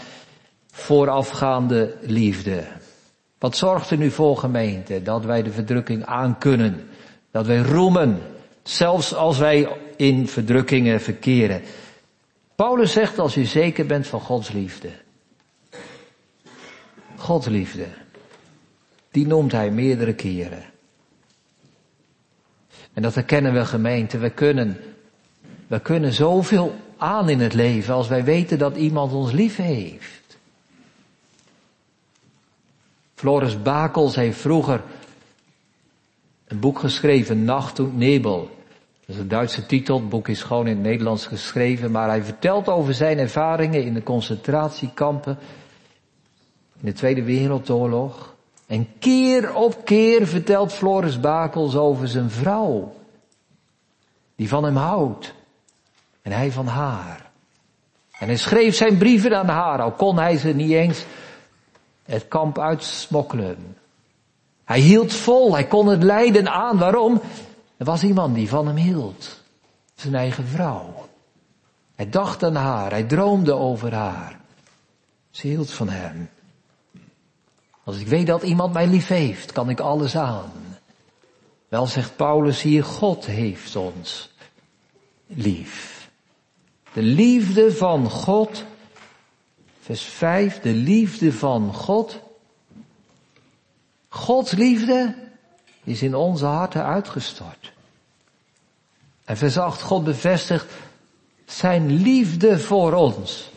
voorafgaande 0.72 1.96
liefde. 2.00 2.64
Wat 3.38 3.57
zorgt 3.57 3.90
er 3.90 3.97
nu 3.97 4.11
voor 4.11 4.37
gemeente 4.37 5.02
dat 5.02 5.25
wij 5.25 5.42
de 5.42 5.50
verdrukking 5.50 6.04
aankunnen? 6.04 6.88
Dat 7.30 7.47
wij 7.47 7.59
roemen, 7.59 8.23
zelfs 8.62 9.14
als 9.14 9.38
wij 9.38 9.68
in 9.97 10.28
verdrukkingen 10.28 11.00
verkeren. 11.00 11.62
Paulus 12.54 12.92
zegt 12.92 13.18
als 13.18 13.35
je 13.35 13.45
zeker 13.45 13.87
bent 13.87 14.07
van 14.07 14.21
Gods 14.21 14.52
liefde. 14.52 14.88
Gods 17.16 17.47
liefde. 17.47 17.85
Die 19.11 19.26
noemt 19.26 19.52
hij 19.52 19.71
meerdere 19.71 20.14
keren. 20.14 20.64
En 22.92 23.02
dat 23.02 23.14
herkennen 23.14 23.52
we 23.52 23.64
gemeente. 23.64 24.18
We 24.18 24.30
kunnen, 24.30 24.80
we 25.66 25.80
kunnen 25.80 26.12
zoveel 26.12 26.75
aan 26.97 27.28
in 27.28 27.40
het 27.40 27.54
leven 27.54 27.95
als 27.95 28.09
wij 28.09 28.25
weten 28.25 28.59
dat 28.59 28.76
iemand 28.76 29.12
ons 29.12 29.33
lief 29.33 29.57
heeft. 29.57 30.17
Floris 33.18 33.62
Bakels 33.62 34.14
heeft 34.14 34.40
vroeger 34.40 34.82
een 36.46 36.60
boek 36.60 36.78
geschreven, 36.78 37.44
Nacht 37.44 37.80
und 37.80 37.96
Nebel. 37.96 38.50
Dat 39.06 39.16
is 39.16 39.18
een 39.18 39.28
Duitse 39.28 39.66
titel, 39.66 40.00
het 40.00 40.08
boek 40.08 40.28
is 40.28 40.42
gewoon 40.42 40.66
in 40.66 40.75
het 40.75 40.84
Nederlands 40.84 41.26
geschreven, 41.26 41.90
maar 41.90 42.08
hij 42.08 42.22
vertelt 42.22 42.68
over 42.68 42.94
zijn 42.94 43.18
ervaringen 43.18 43.84
in 43.84 43.94
de 43.94 44.02
concentratiekampen 44.02 45.38
in 46.80 46.87
de 46.87 46.92
Tweede 46.92 47.22
Wereldoorlog. 47.22 48.34
En 48.66 48.88
keer 48.98 49.54
op 49.54 49.84
keer 49.84 50.26
vertelt 50.26 50.72
Floris 50.72 51.20
Bakels 51.20 51.76
over 51.76 52.08
zijn 52.08 52.30
vrouw, 52.30 52.94
die 54.37 54.48
van 54.48 54.64
hem 54.64 54.76
houdt 54.76 55.34
en 56.22 56.32
hij 56.32 56.52
van 56.52 56.66
haar. 56.66 57.30
En 58.18 58.26
hij 58.26 58.37
schreef 58.37 58.75
zijn 58.75 58.98
brieven 58.98 59.38
aan 59.38 59.48
haar, 59.48 59.82
al 59.82 59.92
kon 59.92 60.18
hij 60.18 60.37
ze 60.37 60.48
niet 60.48 60.72
eens 60.72 61.04
het 62.14 62.28
kamp 62.28 62.58
uitsmokkelen. 62.58 63.76
Hij 64.64 64.80
hield 64.80 65.14
vol, 65.14 65.52
hij 65.52 65.66
kon 65.66 65.86
het 65.86 66.02
lijden 66.02 66.52
aan. 66.52 66.78
Waarom? 66.78 67.20
Er 67.76 67.84
was 67.84 68.02
iemand 68.02 68.34
die 68.34 68.48
van 68.48 68.66
hem 68.66 68.76
hield. 68.76 69.40
Zijn 69.94 70.14
eigen 70.14 70.46
vrouw. 70.46 71.08
Hij 71.94 72.08
dacht 72.08 72.42
aan 72.42 72.54
haar, 72.54 72.90
hij 72.90 73.04
droomde 73.04 73.52
over 73.52 73.94
haar. 73.94 74.40
Ze 75.30 75.46
hield 75.46 75.70
van 75.70 75.88
hem. 75.88 76.28
Als 77.84 77.98
ik 77.98 78.06
weet 78.06 78.26
dat 78.26 78.42
iemand 78.42 78.72
mij 78.72 78.86
lief 78.86 79.08
heeft, 79.08 79.52
kan 79.52 79.68
ik 79.68 79.80
alles 79.80 80.16
aan. 80.16 80.52
Wel 81.68 81.86
zegt 81.86 82.16
Paulus 82.16 82.62
hier, 82.62 82.84
God 82.84 83.26
heeft 83.26 83.76
ons 83.76 84.30
lief. 85.26 86.08
De 86.92 87.02
liefde 87.02 87.72
van 87.72 88.10
God, 88.10 88.64
vers 89.88 90.02
5, 90.02 90.61
de 90.61 90.73
liefde 90.73 91.33
van 91.33 91.75
God. 91.75 92.21
Gods 94.09 94.52
liefde 94.52 95.14
is 95.85 96.02
in 96.02 96.14
onze 96.14 96.45
harten 96.45 96.85
uitgestort. 96.85 97.73
En 99.25 99.37
vers 99.37 99.59
8, 99.59 99.83
God 99.83 100.04
bevestigt 100.04 100.66
zijn 101.47 101.92
liefde 102.02 102.59
voor 102.59 102.92
ons. 102.92 103.50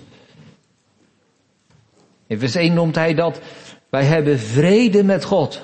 In 2.27 2.39
vers 2.39 2.55
1 2.55 2.73
noemt 2.73 2.95
hij 2.95 3.13
dat, 3.13 3.39
wij 3.89 4.03
hebben 4.03 4.39
vrede 4.39 5.03
met 5.03 5.23
God. 5.23 5.61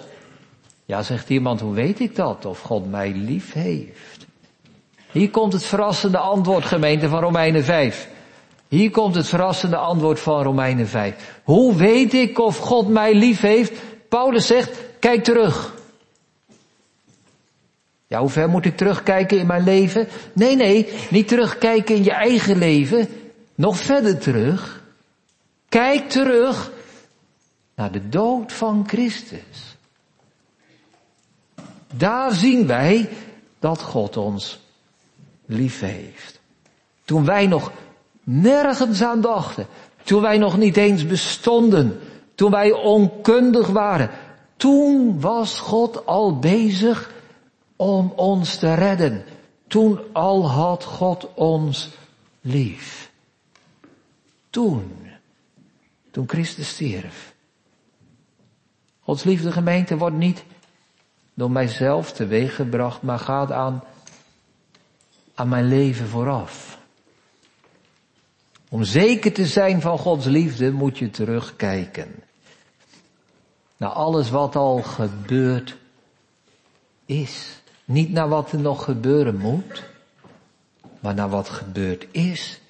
Ja, 0.86 1.04
zegt 1.04 1.30
iemand, 1.30 1.62
hoe 1.62 1.74
weet 1.74 2.00
ik 2.00 2.16
dat? 2.16 2.46
Of 2.46 2.62
God 2.62 2.90
mij 2.90 3.12
lief 3.12 3.54
heeft. 3.54 4.26
Hier 5.12 5.30
komt 5.30 5.54
het 5.54 5.64
verrassende 5.64 6.18
antwoord, 6.18 6.66
gemeente, 6.66 7.10
van 7.10 7.20
Romeinen 7.20 7.64
5. 7.64 8.16
Hier 8.68 8.92
komt 8.92 9.16
het 9.16 9.28
verrassende 9.28 9.76
antwoord 9.76 10.20
van 10.20 10.44
Romeinen 10.44 10.88
5. 10.88 11.40
Hoe 11.44 11.76
weet 11.76 12.14
ik 12.14 12.40
of 12.40 12.58
God 12.58 12.88
mij 12.88 13.14
lief 13.14 13.42
heeft? 13.42 13.74
Paulus 14.10 14.48
zegt, 14.48 14.80
kijk 15.00 15.24
terug. 15.24 15.76
Ja, 18.08 18.20
hoe 18.20 18.30
ver 18.30 18.50
moet 18.50 18.66
ik 18.66 18.78
terugkijken 18.78 19.40
in 19.40 19.48
mijn 19.48 19.64
leven? 19.64 20.08
Nee, 20.34 20.56
nee, 20.56 20.94
niet 21.10 21.28
terugkijken 21.28 21.96
in 21.96 22.04
je 22.04 22.12
eigen 22.12 22.58
leven. 22.58 23.08
Nog 23.56 23.78
verder 23.78 24.18
terug. 24.18 24.84
Kijk 25.70 26.10
terug 26.10 26.72
naar 27.76 27.92
de 27.92 28.10
dood 28.10 28.54
van 28.54 28.84
Christus. 28.88 29.78
Daar 31.94 32.32
zien 32.32 32.68
wij 32.68 33.10
dat 33.60 33.82
God 33.82 34.18
ons 34.18 34.60
lief 35.46 35.80
heeft. 35.80 36.40
Toen 37.06 37.26
wij 37.26 37.48
nog 37.48 37.72
nergens 38.30 39.04
aan 39.04 39.22
dachten, 39.22 39.68
toen 40.04 40.22
wij 40.22 40.38
nog 40.38 40.58
niet 40.58 40.78
eens 40.78 41.08
bestonden, 41.08 42.00
toen 42.36 42.52
wij 42.52 42.72
onkundig 42.72 43.68
waren, 43.68 44.10
toen 44.58 45.20
was 45.20 45.60
God 45.60 46.06
al 46.06 46.40
bezig 46.40 47.12
om 47.76 48.14
ons 48.16 48.58
te 48.58 48.74
redden. 48.74 49.24
Toen 49.68 50.00
al 50.14 50.50
had 50.50 50.84
God 50.84 51.34
ons 51.34 51.90
lief. 52.42 53.12
Toen, 54.50 54.92
toen 56.12 56.30
Christus 56.30 56.70
stierf. 56.70 57.36
Gods 59.00 59.24
liefde 59.24 59.52
gemeente 59.52 59.98
wordt 59.98 60.18
niet 60.18 60.44
door 61.34 61.52
mijzelf 61.52 62.12
teweeggebracht, 62.12 63.02
maar 63.02 63.20
gaat 63.20 63.52
aan, 63.52 63.84
aan 65.36 65.50
mijn 65.50 65.68
leven 65.68 66.08
vooraf. 66.08 66.77
Om 68.70 68.84
zeker 68.84 69.34
te 69.34 69.46
zijn 69.46 69.82
van 69.82 69.98
Gods 69.98 70.26
liefde 70.26 70.72
moet 70.72 70.98
je 70.98 71.10
terugkijken. 71.10 72.24
Naar 73.78 73.90
alles 73.90 74.30
wat 74.30 74.56
al 74.56 74.82
gebeurd 74.82 75.78
is. 77.06 77.62
Niet 77.86 78.12
naar 78.12 78.30
wat 78.30 78.52
er 78.52 78.60
nog 78.60 78.84
gebeuren 78.84 79.38
moet, 79.38 79.84
maar 81.00 81.14
naar 81.14 81.30
wat 81.30 81.50
gebeurd 81.50 82.08
is. 82.12 82.62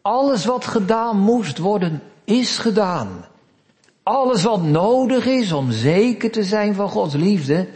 Alles 0.00 0.44
wat 0.44 0.64
gedaan 0.64 1.18
moest 1.18 1.58
worden, 1.58 2.02
is 2.24 2.58
gedaan. 2.58 3.24
Alles 4.02 4.42
wat 4.42 4.62
nodig 4.62 5.26
is 5.26 5.52
om 5.52 5.70
zeker 5.70 6.30
te 6.30 6.44
zijn 6.44 6.74
van 6.74 6.88
Gods 6.88 7.14
liefde, 7.14 7.68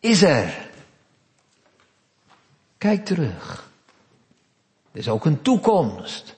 is 0.00 0.22
er. 0.22 0.68
Kijk 2.78 3.04
terug. 3.04 3.70
Er 4.92 4.98
is 4.98 5.08
ook 5.08 5.24
een 5.24 5.42
toekomst. 5.42 6.36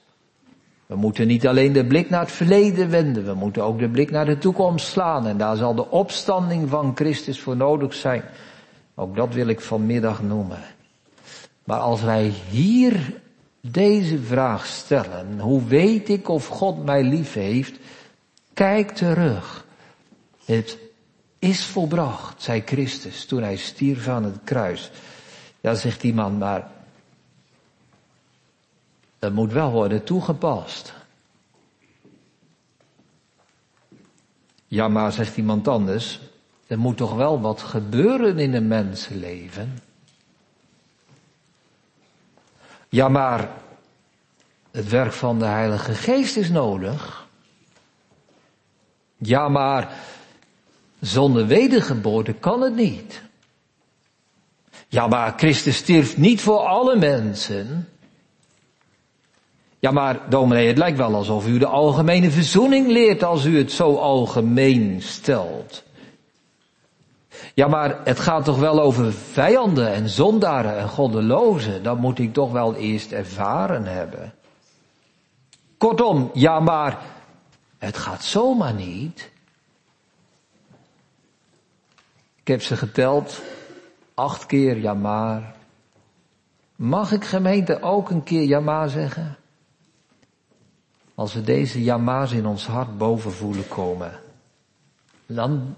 We 0.86 0.96
moeten 0.96 1.26
niet 1.26 1.46
alleen 1.46 1.72
de 1.72 1.86
blik 1.86 2.10
naar 2.10 2.20
het 2.20 2.32
verleden 2.32 2.90
wenden, 2.90 3.24
we 3.24 3.34
moeten 3.34 3.64
ook 3.64 3.78
de 3.78 3.88
blik 3.88 4.10
naar 4.10 4.26
de 4.26 4.38
toekomst 4.38 4.86
slaan. 4.86 5.26
En 5.26 5.36
daar 5.36 5.56
zal 5.56 5.74
de 5.74 5.90
opstanding 5.90 6.68
van 6.68 6.92
Christus 6.94 7.40
voor 7.40 7.56
nodig 7.56 7.94
zijn. 7.94 8.22
Ook 8.94 9.16
dat 9.16 9.34
wil 9.34 9.46
ik 9.46 9.60
vanmiddag 9.60 10.22
noemen. 10.22 10.58
Maar 11.64 11.78
als 11.78 12.02
wij 12.02 12.32
hier 12.50 13.20
deze 13.60 14.22
vraag 14.22 14.66
stellen, 14.66 15.40
hoe 15.40 15.64
weet 15.64 16.08
ik 16.08 16.28
of 16.28 16.46
God 16.46 16.84
mij 16.84 17.02
lief 17.02 17.32
heeft? 17.32 17.78
Kijk 18.54 18.90
terug. 18.90 19.64
Het 20.44 20.78
is 21.38 21.64
volbracht, 21.64 22.42
zei 22.42 22.62
Christus 22.66 23.24
toen 23.24 23.42
hij 23.42 23.56
stierf 23.56 24.08
aan 24.08 24.24
het 24.24 24.38
kruis. 24.44 24.90
Ja, 25.60 25.74
zegt 25.74 26.00
die 26.00 26.14
man, 26.14 26.38
maar 26.38 26.70
dat 29.18 29.32
moet 29.32 29.52
wel 29.52 29.70
worden 29.70 30.04
toegepast. 30.04 30.94
Ja, 34.66 34.88
maar 34.88 35.12
zegt 35.12 35.36
iemand 35.36 35.68
anders, 35.68 36.20
er 36.66 36.78
moet 36.78 36.96
toch 36.96 37.14
wel 37.14 37.40
wat 37.40 37.62
gebeuren 37.62 38.38
in 38.38 38.54
een 38.54 38.68
mensenleven? 38.68 39.78
Ja, 42.88 43.08
maar 43.08 43.50
het 44.70 44.88
werk 44.88 45.12
van 45.12 45.38
de 45.38 45.44
Heilige 45.44 45.94
Geest 45.94 46.36
is 46.36 46.50
nodig. 46.50 47.26
Ja, 49.16 49.48
maar 49.48 49.92
zonder 51.00 51.46
wedergeboorte 51.46 52.32
kan 52.32 52.60
het 52.60 52.74
niet. 52.74 53.22
Ja, 54.88 55.06
maar 55.06 55.34
Christus 55.36 55.76
stierf 55.76 56.16
niet 56.16 56.40
voor 56.40 56.58
alle 56.58 56.96
mensen. 56.96 57.88
Ja, 59.78 59.90
maar 59.90 60.20
dominee, 60.28 60.66
het 60.66 60.78
lijkt 60.78 60.98
wel 60.98 61.14
alsof 61.14 61.46
u 61.46 61.58
de 61.58 61.66
algemene 61.66 62.30
verzoening 62.30 62.88
leert 62.88 63.24
als 63.24 63.44
u 63.44 63.58
het 63.58 63.72
zo 63.72 63.96
algemeen 63.96 65.02
stelt. 65.02 65.84
Ja, 67.54 67.66
maar 67.66 68.00
het 68.04 68.20
gaat 68.20 68.44
toch 68.44 68.58
wel 68.58 68.80
over 68.80 69.12
vijanden 69.12 69.92
en 69.92 70.08
zondaren 70.08 70.78
en 70.78 70.88
goddelozen. 70.88 71.82
Dat 71.82 71.98
moet 71.98 72.18
ik 72.18 72.32
toch 72.32 72.52
wel 72.52 72.74
eerst 72.74 73.12
ervaren 73.12 73.84
hebben. 73.84 74.34
Kortom, 75.78 76.30
ja, 76.32 76.60
maar 76.60 76.98
het 77.78 77.96
gaat 77.96 78.24
zomaar 78.24 78.74
niet. 78.74 79.30
Ik 82.40 82.52
heb 82.52 82.62
ze 82.62 82.76
geteld. 82.76 83.42
Acht 84.14 84.46
keer 84.46 84.78
ja 84.78 84.94
maar. 84.94 85.54
Mag 86.76 87.12
ik 87.12 87.24
gemeente 87.24 87.82
ook 87.82 88.10
een 88.10 88.22
keer 88.22 88.42
ja 88.42 88.60
maar 88.60 88.88
zeggen? 88.88 89.36
Als 91.16 91.34
we 91.34 91.42
deze 91.42 91.82
jama's 91.82 92.32
in 92.32 92.46
ons 92.46 92.66
hart 92.66 92.98
boven 92.98 93.32
voelen 93.32 93.68
komen, 93.68 94.20
dan 95.26 95.76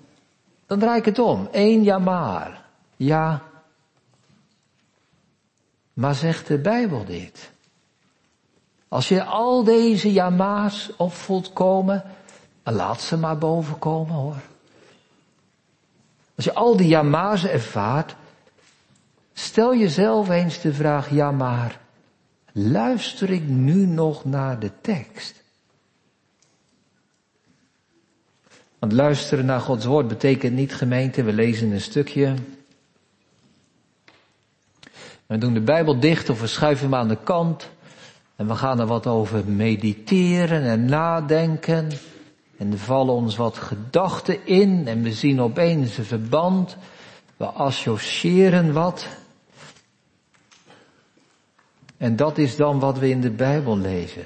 dan 0.68 0.79
draai 0.79 0.98
ik 0.98 1.05
het 1.05 1.18
om. 1.18 1.48
Eén 1.53 1.83
ja 1.85 1.98
maar. 1.98 2.64
Ja. 2.96 3.42
Maar 5.92 6.14
zegt 6.14 6.46
de 6.46 6.59
Bijbel 6.59 7.05
dit? 7.05 7.51
Als 8.88 9.09
je 9.09 9.24
al 9.24 9.64
deze 9.64 10.12
jama's 10.12 10.90
op 10.96 11.12
voelt 11.12 11.53
komen, 11.53 12.05
laat 12.62 13.01
ze 13.01 13.16
maar 13.16 13.38
boven 13.38 13.79
komen 13.79 14.14
hoor. 14.14 14.37
Als 16.37 16.44
je 16.44 16.55
al 16.55 16.77
die 16.77 16.88
jama's 16.88 17.44
ervaart, 17.44 18.16
stel 19.33 19.77
jezelf 19.77 20.29
eens 20.29 20.61
de 20.61 20.74
vraag, 20.74 21.11
ja 21.11 21.31
maar, 21.31 21.81
luister 22.59 23.31
ik 23.31 23.49
nu 23.49 23.87
nog 23.87 24.25
naar 24.25 24.59
de 24.59 24.71
tekst? 24.81 25.42
Want 28.79 28.92
luisteren 28.92 29.44
naar 29.44 29.61
Gods 29.61 29.85
woord 29.85 30.09
betekent 30.09 30.55
niet 30.55 30.75
gemeente, 30.75 31.23
we 31.23 31.33
lezen 31.33 31.71
een 31.71 31.81
stukje. 31.81 32.35
We 35.27 35.38
doen 35.38 35.55
de 35.55 35.61
Bijbel 35.61 36.01
dicht 36.01 36.31
of 36.31 36.40
we 36.40 36.47
schuiven 36.47 36.85
hem 36.85 36.94
aan 36.94 37.09
de 37.09 37.18
kant. 37.23 37.68
En 38.37 38.47
we 38.47 38.55
gaan 38.55 38.81
er 38.81 38.87
wat 38.87 39.07
over 39.07 39.44
mediteren 39.47 40.62
en 40.62 40.85
nadenken. 40.85 41.90
En 42.57 42.73
er 42.73 42.79
vallen 42.79 43.14
ons 43.14 43.37
wat 43.37 43.57
gedachten 43.57 44.47
in 44.47 44.87
en 44.87 45.03
we 45.03 45.12
zien 45.12 45.40
opeens 45.40 45.99
een 45.99 46.05
verband. 46.05 46.77
We 47.37 47.44
associëren 47.44 48.73
wat. 48.73 49.07
En 51.98 52.16
dat 52.16 52.38
is 52.38 52.56
dan 52.56 52.78
wat 52.78 52.98
we 52.98 53.08
in 53.08 53.20
de 53.20 53.30
Bijbel 53.30 53.78
lezen. 53.78 54.24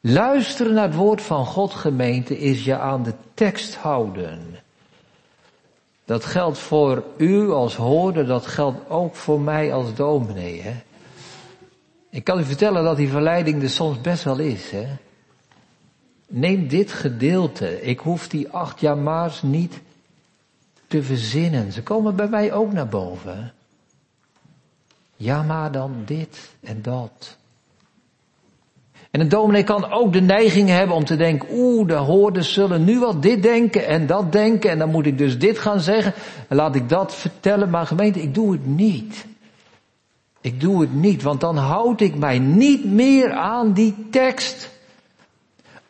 Luisteren 0.00 0.74
naar 0.74 0.86
het 0.86 0.94
woord 0.94 1.22
van 1.22 1.46
God 1.46 1.74
gemeente 1.74 2.38
is 2.38 2.64
je 2.64 2.78
aan 2.78 3.02
de 3.02 3.14
tekst 3.34 3.74
houden. 3.74 4.40
Dat 6.04 6.24
geldt 6.24 6.58
voor 6.58 7.04
u 7.16 7.50
als 7.50 7.76
hoorder, 7.76 8.26
dat 8.26 8.46
geldt 8.46 8.90
ook 8.90 9.14
voor 9.14 9.40
mij 9.40 9.72
als 9.72 9.94
dominee. 9.94 10.62
Hè? 10.62 10.74
Ik 12.10 12.24
kan 12.24 12.38
u 12.38 12.44
vertellen 12.44 12.84
dat 12.84 12.96
die 12.96 13.08
verleiding 13.08 13.62
er 13.62 13.70
soms 13.70 14.00
best 14.00 14.24
wel 14.24 14.38
is. 14.38 14.70
Hè? 14.70 14.86
Neem 16.26 16.68
dit 16.68 16.92
gedeelte. 16.92 17.82
Ik 17.82 17.98
hoef 17.98 18.28
die 18.28 18.48
acht 18.48 18.80
jaar 18.80 18.98
maars 18.98 19.42
niet 19.42 19.80
te 20.86 21.02
verzinnen. 21.02 21.72
Ze 21.72 21.82
komen 21.82 22.16
bij 22.16 22.28
mij 22.28 22.52
ook 22.52 22.72
naar 22.72 22.88
boven. 22.88 23.52
Ja, 25.20 25.42
maar 25.42 25.72
dan 25.72 26.02
dit 26.04 26.50
en 26.60 26.82
dat. 26.82 27.36
En 29.10 29.20
een 29.20 29.28
dominee 29.28 29.64
kan 29.64 29.90
ook 29.90 30.12
de 30.12 30.20
neiging 30.20 30.68
hebben 30.68 30.96
om 30.96 31.04
te 31.04 31.16
denken, 31.16 31.48
oeh, 31.52 31.88
de 31.88 31.94
hoorders 31.94 32.52
zullen 32.52 32.84
nu 32.84 32.98
wel 32.98 33.20
dit 33.20 33.42
denken 33.42 33.86
en 33.86 34.06
dat 34.06 34.32
denken 34.32 34.70
en 34.70 34.78
dan 34.78 34.90
moet 34.90 35.06
ik 35.06 35.18
dus 35.18 35.38
dit 35.38 35.58
gaan 35.58 35.80
zeggen 35.80 36.14
en 36.48 36.56
laat 36.56 36.74
ik 36.74 36.88
dat 36.88 37.14
vertellen. 37.14 37.70
Maar 37.70 37.86
gemeente, 37.86 38.22
ik 38.22 38.34
doe 38.34 38.52
het 38.52 38.66
niet. 38.66 39.26
Ik 40.40 40.60
doe 40.60 40.80
het 40.80 40.94
niet, 40.94 41.22
want 41.22 41.40
dan 41.40 41.56
houd 41.56 42.00
ik 42.00 42.14
mij 42.14 42.38
niet 42.38 42.84
meer 42.84 43.32
aan 43.32 43.72
die 43.72 43.94
tekst. 44.10 44.70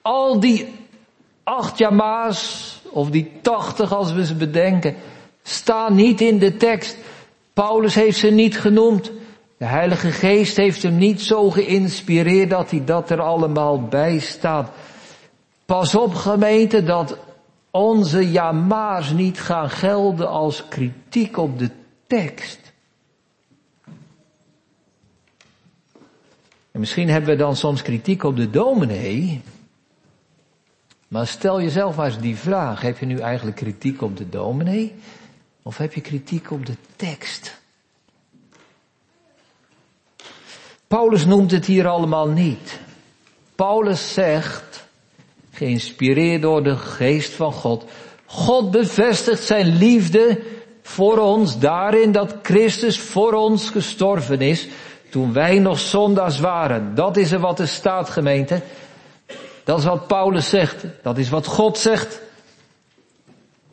Al 0.03 0.41
die 0.41 0.69
acht 1.43 1.79
jama's, 1.79 2.75
of 2.91 3.11
die 3.11 3.31
tachtig 3.43 3.93
als 3.93 4.13
we 4.13 4.27
ze 4.27 4.35
bedenken, 4.35 4.97
staan 5.43 5.95
niet 5.95 6.21
in 6.21 6.39
de 6.39 6.57
tekst. 6.57 6.97
Paulus 7.53 7.95
heeft 7.95 8.19
ze 8.19 8.31
niet 8.31 8.61
genoemd. 8.61 9.11
De 9.59 9.65
Heilige 9.65 10.13
Geest 10.13 10.57
heeft 10.57 10.83
hem 10.83 10.97
niet 10.97 11.21
zo 11.21 11.51
geïnspireerd 11.51 12.51
dat 12.51 12.71
hij 12.71 12.85
dat 12.85 13.11
er 13.11 13.21
allemaal 13.21 13.83
bij 13.83 14.19
staat. 14.19 14.71
Pas 15.67 15.95
op 15.95 16.15
gemeente 16.15 16.83
dat 16.83 17.19
onze 17.71 18.31
jama's 18.31 19.11
niet 19.11 19.41
gaan 19.41 19.71
gelden 19.71 20.29
als 20.29 20.69
kritiek 20.69 21.37
op 21.37 21.59
de 21.59 21.71
tekst. 22.07 22.73
En 26.71 26.81
misschien 26.81 27.09
hebben 27.09 27.31
we 27.31 27.37
dan 27.37 27.57
soms 27.57 27.83
kritiek 27.83 28.23
op 28.23 28.37
de 28.37 28.51
dominee. 28.51 29.43
Maar 31.09 31.27
stel 31.27 31.61
jezelf 31.63 31.97
maar 31.97 32.07
eens 32.07 32.19
die 32.19 32.37
vraag. 32.37 32.81
Heb 32.81 32.99
je 32.99 33.07
nu 33.07 33.19
eigenlijk 33.19 33.57
kritiek 33.57 34.03
op 34.03 34.17
de 34.17 34.29
dominee? 34.29 34.95
Of 35.63 35.77
heb 35.77 35.93
je 35.93 36.01
kritiek 36.01 36.51
op 36.51 36.67
de 36.67 36.77
tekst? 36.97 37.61
Paulus 40.89 41.25
noemt 41.27 41.51
het 41.51 41.67
hier 41.67 41.87
allemaal 41.87 42.29
niet. 42.29 42.81
Paulus 43.55 44.13
zegt, 44.13 44.87
geïnspireerd 45.51 46.43
door 46.43 46.63
de 46.63 46.77
geest 46.77 47.33
van 47.33 47.53
God, 47.53 47.85
God 48.27 48.71
bevestigt 48.71 49.43
zijn 49.43 49.77
liefde 49.77 50.41
voor 50.83 51.19
ons 51.19 51.59
daarin 51.59 52.13
dat 52.13 52.35
Christus 52.43 53.01
voor 53.01 53.33
ons 53.33 53.71
gestorven 53.71 54.41
is 54.41 54.69
toen 55.11 55.33
wij 55.33 55.59
nog 55.59 55.79
zondaars 55.79 56.41
waren. 56.41 56.95
Dat 56.95 57.17
is 57.17 57.33
er 57.33 57.41
wat 57.41 57.59
er 57.59 57.69
staat 57.69 58.11
gemeente. 58.11 58.63
Dat 59.65 59.79
is 59.79 59.85
wat 59.85 60.07
Paulus 60.07 60.49
zegt. 60.49 60.85
Dat 61.03 61.19
is 61.19 61.29
wat 61.29 61.47
God 61.47 61.79
zegt. 61.79 62.21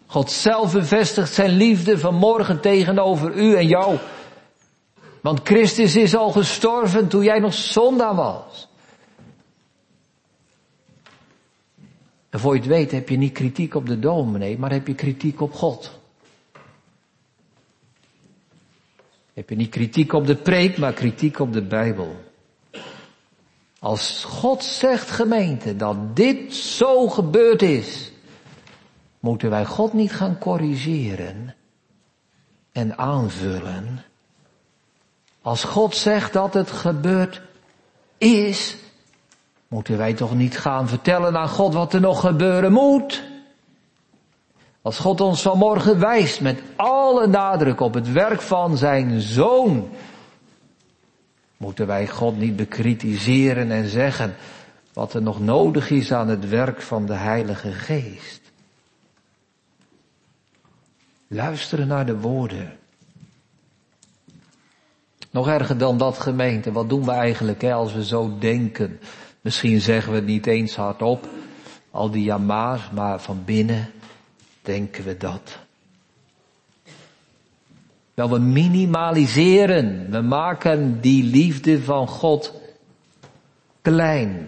God 0.05 0.31
zelf 0.31 0.73
bevestigt 0.73 1.33
zijn 1.33 1.49
liefde 1.49 1.97
vanmorgen 1.97 2.59
tegenover 2.59 3.33
u 3.33 3.55
en 3.55 3.67
jou. 3.67 3.97
Want 5.25 5.39
Christus 5.43 5.95
is 5.95 6.15
al 6.15 6.31
gestorven 6.31 7.07
toen 7.07 7.23
jij 7.23 7.39
nog 7.39 7.53
zondaar 7.53 8.15
was. 8.15 8.67
En 12.29 12.39
voor 12.39 12.53
je 12.53 12.59
het 12.59 12.69
weet 12.69 12.91
heb 12.91 13.09
je 13.09 13.17
niet 13.17 13.31
kritiek 13.31 13.75
op 13.75 13.85
de 13.85 13.99
dominee, 13.99 14.57
maar 14.57 14.71
heb 14.71 14.87
je 14.87 14.95
kritiek 14.95 15.41
op 15.41 15.53
God. 15.53 15.99
Heb 19.33 19.49
je 19.49 19.55
niet 19.55 19.69
kritiek 19.69 20.13
op 20.13 20.27
de 20.27 20.35
preek, 20.35 20.77
maar 20.77 20.93
kritiek 20.93 21.39
op 21.39 21.53
de 21.53 21.63
Bijbel. 21.63 22.15
Als 23.79 24.23
God 24.23 24.63
zegt 24.63 25.11
gemeente 25.11 25.75
dat 25.75 26.15
dit 26.15 26.53
zo 26.53 27.07
gebeurd 27.07 27.61
is, 27.61 28.11
moeten 29.19 29.49
wij 29.49 29.65
God 29.65 29.93
niet 29.93 30.11
gaan 30.11 30.37
corrigeren 30.37 31.55
en 32.71 32.97
aanvullen. 32.97 34.05
Als 35.45 35.63
God 35.63 35.95
zegt 35.95 36.33
dat 36.33 36.53
het 36.53 36.71
gebeurd 36.71 37.41
is, 38.17 38.75
moeten 39.67 39.97
wij 39.97 40.13
toch 40.13 40.35
niet 40.35 40.57
gaan 40.57 40.87
vertellen 40.87 41.37
aan 41.37 41.49
God 41.49 41.73
wat 41.73 41.93
er 41.93 41.99
nog 41.99 42.19
gebeuren 42.19 42.71
moet? 42.71 43.23
Als 44.81 44.99
God 44.99 45.21
ons 45.21 45.41
vanmorgen 45.41 45.99
wijst 45.99 46.41
met 46.41 46.61
alle 46.75 47.27
nadruk 47.27 47.79
op 47.79 47.93
het 47.93 48.11
werk 48.11 48.41
van 48.41 48.77
zijn 48.77 49.21
zoon, 49.21 49.89
moeten 51.57 51.87
wij 51.87 52.07
God 52.07 52.37
niet 52.37 52.55
bekritiseren 52.55 53.71
en 53.71 53.87
zeggen 53.87 54.35
wat 54.93 55.13
er 55.13 55.21
nog 55.21 55.39
nodig 55.39 55.89
is 55.89 56.11
aan 56.11 56.27
het 56.27 56.49
werk 56.49 56.81
van 56.81 57.05
de 57.05 57.13
Heilige 57.13 57.71
Geest. 57.71 58.41
Luisteren 61.27 61.87
naar 61.87 62.05
de 62.05 62.17
woorden. 62.17 62.77
Nog 65.35 65.47
erger 65.47 65.77
dan 65.77 65.97
dat 65.97 66.19
gemeente, 66.19 66.71
wat 66.71 66.89
doen 66.89 67.05
we 67.05 67.11
eigenlijk 67.11 67.61
hè, 67.61 67.73
als 67.73 67.93
we 67.93 68.05
zo 68.05 68.37
denken? 68.39 68.99
Misschien 69.41 69.81
zeggen 69.81 70.11
we 70.11 70.17
het 70.17 70.27
niet 70.27 70.47
eens 70.47 70.75
hardop, 70.75 71.29
al 71.91 72.11
die 72.11 72.23
jama's, 72.23 72.81
maar 72.93 73.19
van 73.19 73.41
binnen 73.45 73.91
denken 74.61 75.03
we 75.03 75.17
dat. 75.17 75.59
Wel, 78.13 78.29
we 78.29 78.39
minimaliseren, 78.39 80.11
we 80.11 80.21
maken 80.21 81.01
die 81.01 81.23
liefde 81.23 81.81
van 81.81 82.07
God 82.07 82.53
klein. 83.81 84.47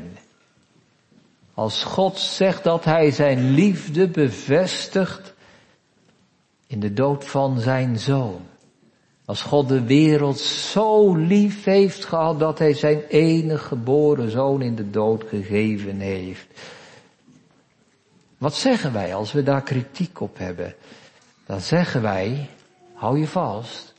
Als 1.53 1.83
God 1.83 2.17
zegt 2.17 2.63
dat 2.63 2.85
Hij 2.85 3.11
zijn 3.11 3.51
liefde 3.51 4.07
bevestigt 4.07 5.33
in 6.67 6.79
de 6.79 6.93
dood 6.93 7.25
van 7.25 7.59
zijn 7.59 7.99
zoon. 7.99 8.41
Als 9.27 9.41
God 9.41 9.67
de 9.67 9.83
wereld 9.83 10.39
zo 10.39 11.15
lief 11.15 11.63
heeft 11.63 12.05
gehad 12.05 12.39
dat 12.39 12.59
Hij 12.59 12.73
zijn 12.73 13.01
enige 13.07 13.63
geboren 13.63 14.31
zoon 14.31 14.61
in 14.61 14.75
de 14.75 14.89
dood 14.89 15.23
gegeven 15.27 15.99
heeft. 15.99 16.47
Wat 18.37 18.55
zeggen 18.55 18.93
wij 18.93 19.15
als 19.15 19.31
we 19.31 19.43
daar 19.43 19.61
kritiek 19.61 20.19
op 20.19 20.37
hebben? 20.37 20.75
Dan 21.45 21.61
zeggen 21.61 22.01
wij, 22.01 22.49
hou 22.93 23.19
je 23.19 23.27
vast, 23.27 23.93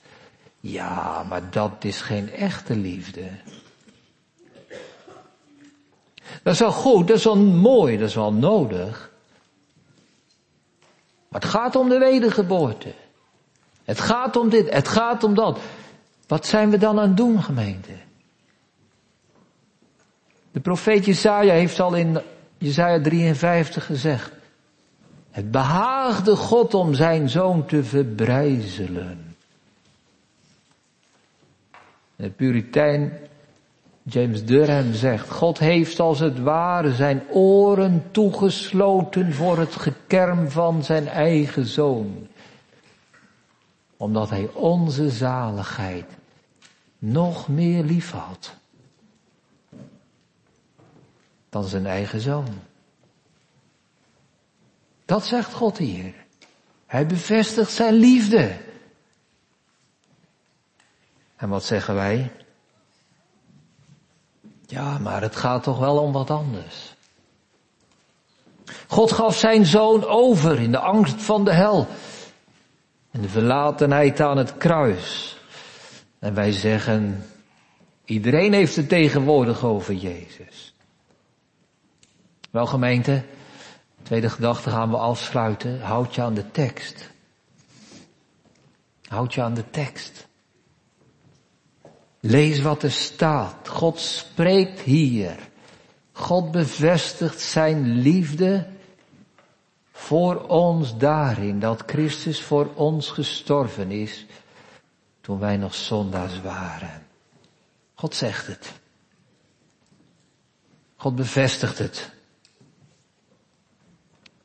ja, 0.60 1.22
maar 1.28 1.50
dat 1.50 1.84
is 1.84 2.00
geen 2.00 2.32
echte 2.32 2.76
liefde. 2.76 3.28
Dat 6.42 6.52
is 6.52 6.58
wel 6.58 6.72
goed, 6.72 7.08
dat 7.08 7.16
is 7.16 7.24
wel 7.24 7.36
mooi, 7.36 7.98
dat 7.98 8.08
is 8.08 8.14
wel 8.14 8.32
nodig. 8.32 9.12
Maar 11.28 11.40
het 11.40 11.50
gaat 11.50 11.76
om 11.76 11.88
de 11.88 11.98
wedergeboorte. 11.98 12.94
Het 13.88 14.00
gaat 14.00 14.36
om 14.36 14.48
dit, 14.48 14.72
het 14.72 14.88
gaat 14.88 15.24
om 15.24 15.34
dat. 15.34 15.58
Wat 16.26 16.46
zijn 16.46 16.70
we 16.70 16.78
dan 16.78 16.98
aan 16.98 17.08
het 17.08 17.16
doen, 17.16 17.42
gemeente? 17.42 17.92
De 20.50 20.60
profeet 20.60 21.04
Jesaja 21.04 21.52
heeft 21.52 21.80
al 21.80 21.94
in 21.94 22.20
Jesaja 22.58 23.00
53 23.00 23.84
gezegd. 23.84 24.32
Het 25.30 25.50
behaagde 25.50 26.36
God 26.36 26.74
om 26.74 26.94
zijn 26.94 27.28
zoon 27.28 27.66
te 27.66 27.84
verbrijzelen. 27.84 29.36
De 32.16 32.30
puritein 32.30 33.12
James 34.02 34.44
Durham 34.44 34.92
zegt, 34.92 35.30
God 35.30 35.58
heeft 35.58 36.00
als 36.00 36.18
het 36.18 36.40
ware 36.40 36.92
zijn 36.94 37.22
oren 37.30 38.04
toegesloten 38.10 39.32
voor 39.32 39.58
het 39.58 39.76
gekerm 39.76 40.50
van 40.50 40.84
zijn 40.84 41.08
eigen 41.08 41.66
zoon. 41.66 42.28
Omdat 43.98 44.30
hij 44.30 44.50
onze 44.52 45.10
zaligheid 45.10 46.06
nog 46.98 47.48
meer 47.48 47.82
lief 47.82 48.10
had 48.10 48.56
dan 51.48 51.64
zijn 51.64 51.86
eigen 51.86 52.20
zoon. 52.20 52.48
Dat 55.04 55.26
zegt 55.26 55.52
God 55.52 55.78
hier. 55.78 56.14
Hij 56.86 57.06
bevestigt 57.06 57.72
zijn 57.72 57.94
liefde. 57.94 58.56
En 61.36 61.48
wat 61.48 61.64
zeggen 61.64 61.94
wij? 61.94 62.32
Ja, 64.66 64.98
maar 64.98 65.22
het 65.22 65.36
gaat 65.36 65.62
toch 65.62 65.78
wel 65.78 65.98
om 65.98 66.12
wat 66.12 66.30
anders. 66.30 66.94
God 68.88 69.12
gaf 69.12 69.36
zijn 69.36 69.66
zoon 69.66 70.04
over 70.04 70.60
in 70.60 70.70
de 70.70 70.78
angst 70.78 71.22
van 71.22 71.44
de 71.44 71.52
hel. 71.52 71.86
En 73.10 73.20
de 73.20 73.28
verlatenheid 73.28 74.20
aan 74.20 74.36
het 74.36 74.56
kruis. 74.56 75.36
En 76.18 76.34
wij 76.34 76.52
zeggen, 76.52 77.24
iedereen 78.04 78.52
heeft 78.52 78.76
het 78.76 78.88
tegenwoordig 78.88 79.64
over 79.64 79.94
Jezus. 79.94 80.74
Wel 82.50 82.66
gemeente, 82.66 83.22
tweede 84.02 84.30
gedachte 84.30 84.70
gaan 84.70 84.90
we 84.90 84.96
afsluiten. 84.96 85.80
Houd 85.80 86.14
je 86.14 86.22
aan 86.22 86.34
de 86.34 86.50
tekst. 86.50 87.10
Houd 89.08 89.34
je 89.34 89.42
aan 89.42 89.54
de 89.54 89.70
tekst. 89.70 90.26
Lees 92.20 92.60
wat 92.60 92.82
er 92.82 92.90
staat. 92.90 93.68
God 93.68 94.00
spreekt 94.00 94.80
hier. 94.80 95.36
God 96.12 96.50
bevestigt 96.50 97.40
zijn 97.40 97.92
liefde 97.92 98.66
voor 99.98 100.46
ons 100.46 100.96
daarin 100.96 101.60
dat 101.60 101.82
Christus 101.86 102.42
voor 102.42 102.70
ons 102.74 103.10
gestorven 103.10 103.90
is 103.90 104.26
toen 105.20 105.38
wij 105.38 105.56
nog 105.56 105.74
zondaars 105.74 106.40
waren. 106.40 107.06
God 107.94 108.14
zegt 108.14 108.46
het. 108.46 108.72
God 110.96 111.16
bevestigt 111.16 111.78
het. 111.78 112.10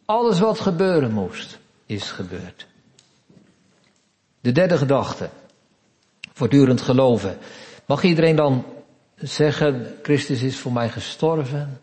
Alles 0.06 0.40
wat 0.40 0.60
gebeuren 0.60 1.12
moest, 1.12 1.60
is 1.86 2.12
gebeurd. 2.12 2.68
De 4.40 4.52
derde 4.52 4.78
gedachte. 4.78 5.30
Voortdurend 6.34 6.82
geloven. 6.82 7.38
Mag 7.86 8.04
iedereen 8.04 8.36
dan 8.36 8.66
zeggen, 9.16 10.00
Christus 10.02 10.42
is 10.42 10.58
voor 10.60 10.72
mij 10.72 10.90
gestorven? 10.90 11.82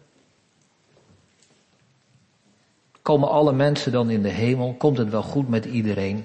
Komen 3.10 3.28
alle 3.30 3.52
mensen 3.52 3.92
dan 3.92 4.10
in 4.10 4.22
de 4.22 4.28
hemel? 4.28 4.74
Komt 4.78 4.98
het 4.98 5.10
wel 5.10 5.22
goed 5.22 5.48
met 5.48 5.64
iedereen? 5.64 6.24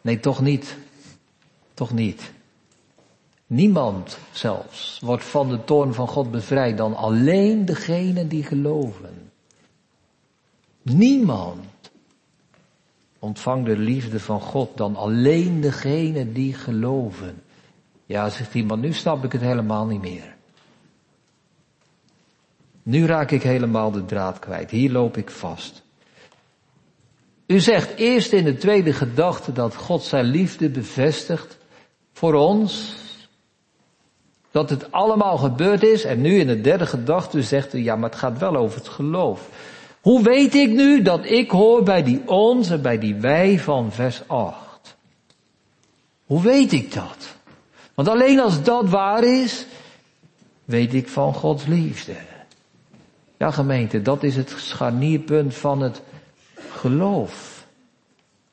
Nee, 0.00 0.20
toch 0.20 0.40
niet. 0.40 0.76
Toch 1.74 1.92
niet. 1.92 2.32
Niemand 3.46 4.18
zelfs 4.32 4.98
wordt 5.00 5.24
van 5.24 5.48
de 5.48 5.64
toorn 5.64 5.94
van 5.94 6.08
God 6.08 6.30
bevrijd 6.30 6.76
dan 6.76 6.96
alleen 6.96 7.64
degenen 7.64 8.28
die 8.28 8.44
geloven. 8.44 9.30
Niemand 10.82 11.90
ontvangt 13.18 13.66
de 13.66 13.76
liefde 13.76 14.20
van 14.20 14.40
God 14.40 14.76
dan 14.76 14.96
alleen 14.96 15.60
degenen 15.60 16.32
die 16.32 16.54
geloven. 16.54 17.42
Ja, 18.06 18.30
zegt 18.30 18.54
iemand, 18.54 18.80
nu 18.80 18.92
snap 18.92 19.24
ik 19.24 19.32
het 19.32 19.40
helemaal 19.40 19.86
niet 19.86 20.00
meer. 20.00 20.36
Nu 22.88 23.06
raak 23.06 23.30
ik 23.30 23.42
helemaal 23.42 23.90
de 23.90 24.04
draad 24.04 24.38
kwijt. 24.38 24.70
Hier 24.70 24.90
loop 24.90 25.16
ik 25.16 25.30
vast. 25.30 25.82
U 27.46 27.60
zegt 27.60 27.94
eerst 27.94 28.32
in 28.32 28.44
de 28.44 28.56
tweede 28.56 28.92
gedachte 28.92 29.52
dat 29.52 29.74
God 29.74 30.02
zijn 30.02 30.24
liefde 30.24 30.68
bevestigt 30.68 31.58
voor 32.12 32.34
ons. 32.34 32.94
Dat 34.50 34.70
het 34.70 34.92
allemaal 34.92 35.38
gebeurd 35.38 35.82
is. 35.82 36.04
En 36.04 36.20
nu 36.20 36.38
in 36.38 36.46
de 36.46 36.60
derde 36.60 36.86
gedachte 36.86 37.42
zegt 37.42 37.74
u, 37.74 37.78
ja, 37.78 37.96
maar 37.96 38.10
het 38.10 38.18
gaat 38.18 38.38
wel 38.38 38.56
over 38.56 38.78
het 38.78 38.88
geloof. 38.88 39.48
Hoe 40.00 40.22
weet 40.22 40.54
ik 40.54 40.70
nu 40.70 41.02
dat 41.02 41.24
ik 41.24 41.50
hoor 41.50 41.82
bij 41.82 42.02
die 42.02 42.22
ons 42.26 42.70
en 42.70 42.82
bij 42.82 42.98
die 42.98 43.14
wij 43.14 43.58
van 43.58 43.92
vers 43.92 44.22
8? 44.26 44.96
Hoe 46.26 46.42
weet 46.42 46.72
ik 46.72 46.94
dat? 46.94 47.36
Want 47.94 48.08
alleen 48.08 48.40
als 48.40 48.62
dat 48.62 48.88
waar 48.88 49.24
is, 49.24 49.66
weet 50.64 50.94
ik 50.94 51.08
van 51.08 51.34
Gods 51.34 51.66
liefde. 51.66 52.14
Ja 53.38 53.50
gemeente, 53.50 54.02
dat 54.02 54.22
is 54.22 54.36
het 54.36 54.54
scharnierpunt 54.56 55.54
van 55.54 55.82
het 55.82 56.02
geloof. 56.70 57.66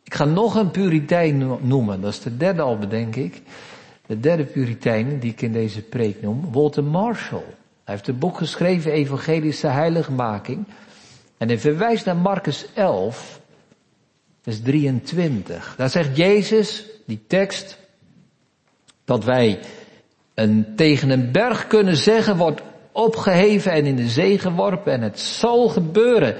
Ik 0.03 0.13
ga 0.13 0.25
nog 0.25 0.55
een 0.55 0.71
puritein 0.71 1.57
noemen, 1.67 2.01
dat 2.01 2.11
is 2.11 2.19
de 2.19 2.37
derde 2.37 2.61
al 2.61 2.77
bedenk 2.77 3.15
ik. 3.15 3.41
De 4.05 4.19
derde 4.19 4.43
puritein 4.43 5.19
die 5.19 5.31
ik 5.31 5.41
in 5.41 5.51
deze 5.51 5.81
preek 5.81 6.21
noem, 6.21 6.51
Walter 6.51 6.83
Marshall. 6.83 7.53
Hij 7.83 7.93
heeft 7.93 8.07
een 8.07 8.19
boek 8.19 8.37
geschreven, 8.37 8.91
Evangelische 8.91 9.67
Heiligmaking. 9.67 10.65
En 11.37 11.47
hij 11.47 11.59
verwijst 11.59 12.05
naar 12.05 12.17
Marcus 12.17 12.65
11, 12.73 13.41
vers 14.41 14.61
23. 14.61 15.73
Daar 15.77 15.89
zegt 15.89 16.17
Jezus, 16.17 16.85
die 17.05 17.23
tekst, 17.27 17.77
dat 19.05 19.23
wij 19.23 19.59
een, 20.33 20.73
tegen 20.75 21.09
een 21.09 21.31
berg 21.31 21.67
kunnen 21.67 21.97
zeggen, 21.97 22.37
wordt 22.37 22.61
opgeheven 22.95 23.71
en 23.71 23.85
in 23.85 23.95
de 23.95 24.09
zee 24.09 24.39
geworpen 24.39 24.93
en 24.93 25.01
het 25.01 25.19
zal 25.19 25.69
gebeuren. 25.69 26.35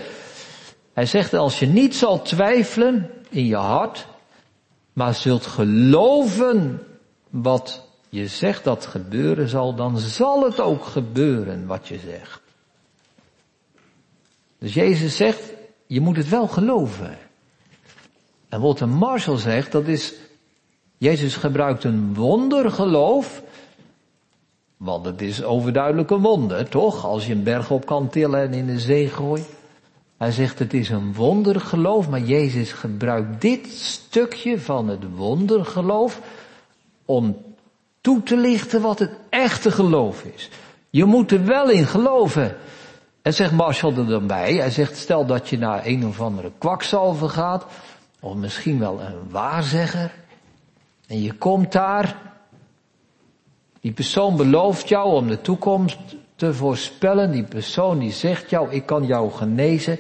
Hij 0.93 1.05
zegt, 1.05 1.33
als 1.33 1.59
je 1.59 1.67
niet 1.67 1.95
zal 1.95 2.21
twijfelen 2.21 3.11
in 3.29 3.45
je 3.45 3.55
hart, 3.55 4.07
maar 4.93 5.13
zult 5.13 5.45
geloven 5.45 6.81
wat 7.29 7.87
je 8.09 8.27
zegt 8.27 8.63
dat 8.63 8.85
gebeuren 8.85 9.49
zal, 9.49 9.75
dan 9.75 9.97
zal 9.97 10.43
het 10.43 10.59
ook 10.59 10.85
gebeuren 10.85 11.65
wat 11.65 11.87
je 11.87 11.99
zegt. 11.99 12.41
Dus 14.59 14.73
Jezus 14.73 15.15
zegt, 15.15 15.53
je 15.87 16.01
moet 16.01 16.17
het 16.17 16.29
wel 16.29 16.47
geloven. 16.47 17.17
En 18.49 18.61
wat 18.61 18.79
een 18.79 18.93
Marshall 18.93 19.37
zegt, 19.37 19.71
dat 19.71 19.87
is, 19.87 20.13
Jezus 20.97 21.35
gebruikt 21.35 21.83
een 21.83 22.13
wondergeloof, 22.13 23.43
want 24.77 25.05
het 25.05 25.21
is 25.21 25.43
overduidelijk 25.43 26.09
een 26.09 26.21
wonder, 26.21 26.69
toch? 26.69 27.05
Als 27.05 27.27
je 27.27 27.33
een 27.33 27.43
berg 27.43 27.71
op 27.71 27.85
kan 27.85 28.09
tillen 28.09 28.41
en 28.41 28.53
in 28.53 28.65
de 28.65 28.79
zee 28.79 29.09
gooit. 29.09 29.49
Hij 30.17 30.31
zegt 30.31 30.59
het 30.59 30.73
is 30.73 30.89
een 30.89 31.13
wondergeloof, 31.13 32.09
maar 32.09 32.21
Jezus 32.21 32.71
gebruikt 32.71 33.41
dit 33.41 33.67
stukje 33.67 34.59
van 34.59 34.87
het 34.87 35.15
wondergeloof 35.15 36.21
om 37.05 37.37
toe 38.01 38.23
te 38.23 38.37
lichten 38.37 38.81
wat 38.81 38.99
het 38.99 39.11
echte 39.29 39.71
geloof 39.71 40.23
is. 40.23 40.49
Je 40.89 41.05
moet 41.05 41.31
er 41.31 41.45
wel 41.45 41.69
in 41.69 41.85
geloven. 41.85 42.57
En 43.21 43.33
zegt 43.33 43.51
Marshall 43.51 43.97
er 43.97 44.07
dan 44.07 44.27
bij, 44.27 44.53
hij 44.53 44.69
zegt 44.69 44.97
stel 44.97 45.25
dat 45.25 45.49
je 45.49 45.57
naar 45.57 45.85
een 45.85 46.05
of 46.07 46.21
andere 46.21 46.51
kwakzalver 46.57 47.29
gaat, 47.29 47.65
of 48.19 48.35
misschien 48.35 48.79
wel 48.79 49.01
een 49.01 49.29
waarzegger, 49.29 50.11
en 51.07 51.21
je 51.21 51.33
komt 51.33 51.71
daar, 51.71 52.34
die 53.85 53.93
persoon 53.93 54.33
belooft 54.37 54.89
jou 54.89 55.13
om 55.13 55.27
de 55.27 55.41
toekomst 55.41 55.99
te 56.35 56.53
voorspellen, 56.53 57.31
die 57.31 57.43
persoon 57.43 57.99
die 58.01 58.11
zegt 58.11 58.49
jou, 58.49 58.71
ik 58.73 58.85
kan 58.85 59.05
jou 59.05 59.31
genezen, 59.31 59.99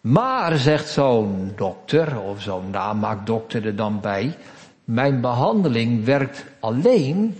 maar 0.00 0.56
zegt 0.58 0.88
zo'n 0.88 1.52
dokter, 1.56 2.20
of 2.20 2.42
zo'n 2.42 2.70
namaakdokter 2.70 3.66
er 3.66 3.76
dan 3.76 4.00
bij, 4.00 4.36
mijn 4.84 5.20
behandeling 5.20 6.04
werkt 6.04 6.44
alleen 6.60 7.36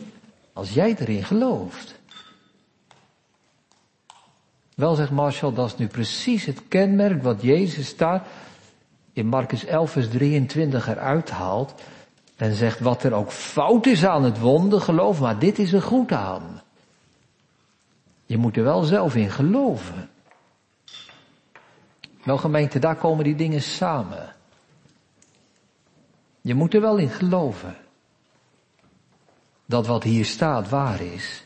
als 0.53 0.73
jij 0.73 0.97
erin 0.99 1.25
gelooft. 1.25 2.01
Wel, 4.75 4.95
zegt 4.95 5.11
Marshall, 5.11 5.53
dat 5.53 5.67
is 5.67 5.77
nu 5.77 5.87
precies 5.87 6.45
het 6.45 6.63
kenmerk 6.69 7.23
wat 7.23 7.43
Jezus 7.43 7.97
daar 7.97 8.23
in 9.13 9.27
Marcus 9.27 9.65
11 9.65 9.91
vers 9.91 10.09
23 10.09 10.89
eruit 10.89 11.31
haalt. 11.31 11.75
En 12.43 12.55
zegt 12.55 12.81
wat 12.81 13.03
er 13.03 13.13
ook 13.13 13.31
fout 13.31 13.87
is 13.87 14.05
aan 14.05 14.25
het 14.25 14.39
wonder, 14.39 14.81
geloof 14.81 15.21
maar 15.21 15.39
dit 15.39 15.59
is 15.59 15.73
er 15.73 15.83
goed 15.83 16.13
aan. 16.13 16.63
Je 18.27 18.37
moet 18.37 18.57
er 18.57 18.65
wel 18.65 18.83
zelf 18.83 19.15
in 19.15 19.31
geloven. 19.31 20.11
Wel 22.23 22.39
gemeente, 22.39 22.79
daar 22.79 22.97
komen 22.97 23.25
die 23.25 23.35
dingen 23.35 23.63
samen. 23.63 24.35
Je 26.41 26.55
moet 26.55 26.75
er 26.75 26.81
wel 26.81 26.97
in 26.97 27.11
geloven. 27.11 27.77
Dat 29.67 29.87
wat 29.87 30.03
hier 30.03 30.25
staat 30.25 30.69
waar 30.69 31.01
is. 31.01 31.45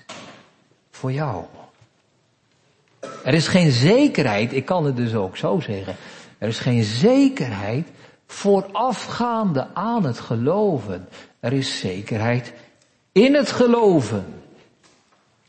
Voor 0.90 1.12
jou. 1.12 1.44
Er 3.24 3.34
is 3.34 3.48
geen 3.48 3.70
zekerheid, 3.70 4.52
ik 4.52 4.64
kan 4.64 4.84
het 4.84 4.96
dus 4.96 5.14
ook 5.14 5.36
zo 5.36 5.60
zeggen. 5.60 5.96
Er 6.38 6.48
is 6.48 6.58
geen 6.58 6.82
zekerheid 6.82 7.88
voorafgaande 8.26 9.66
aan 9.74 10.04
het 10.04 10.20
geloven. 10.20 11.08
Er 11.40 11.52
is 11.52 11.78
zekerheid 11.78 12.52
in 13.12 13.34
het 13.34 13.50
geloven. 13.50 14.24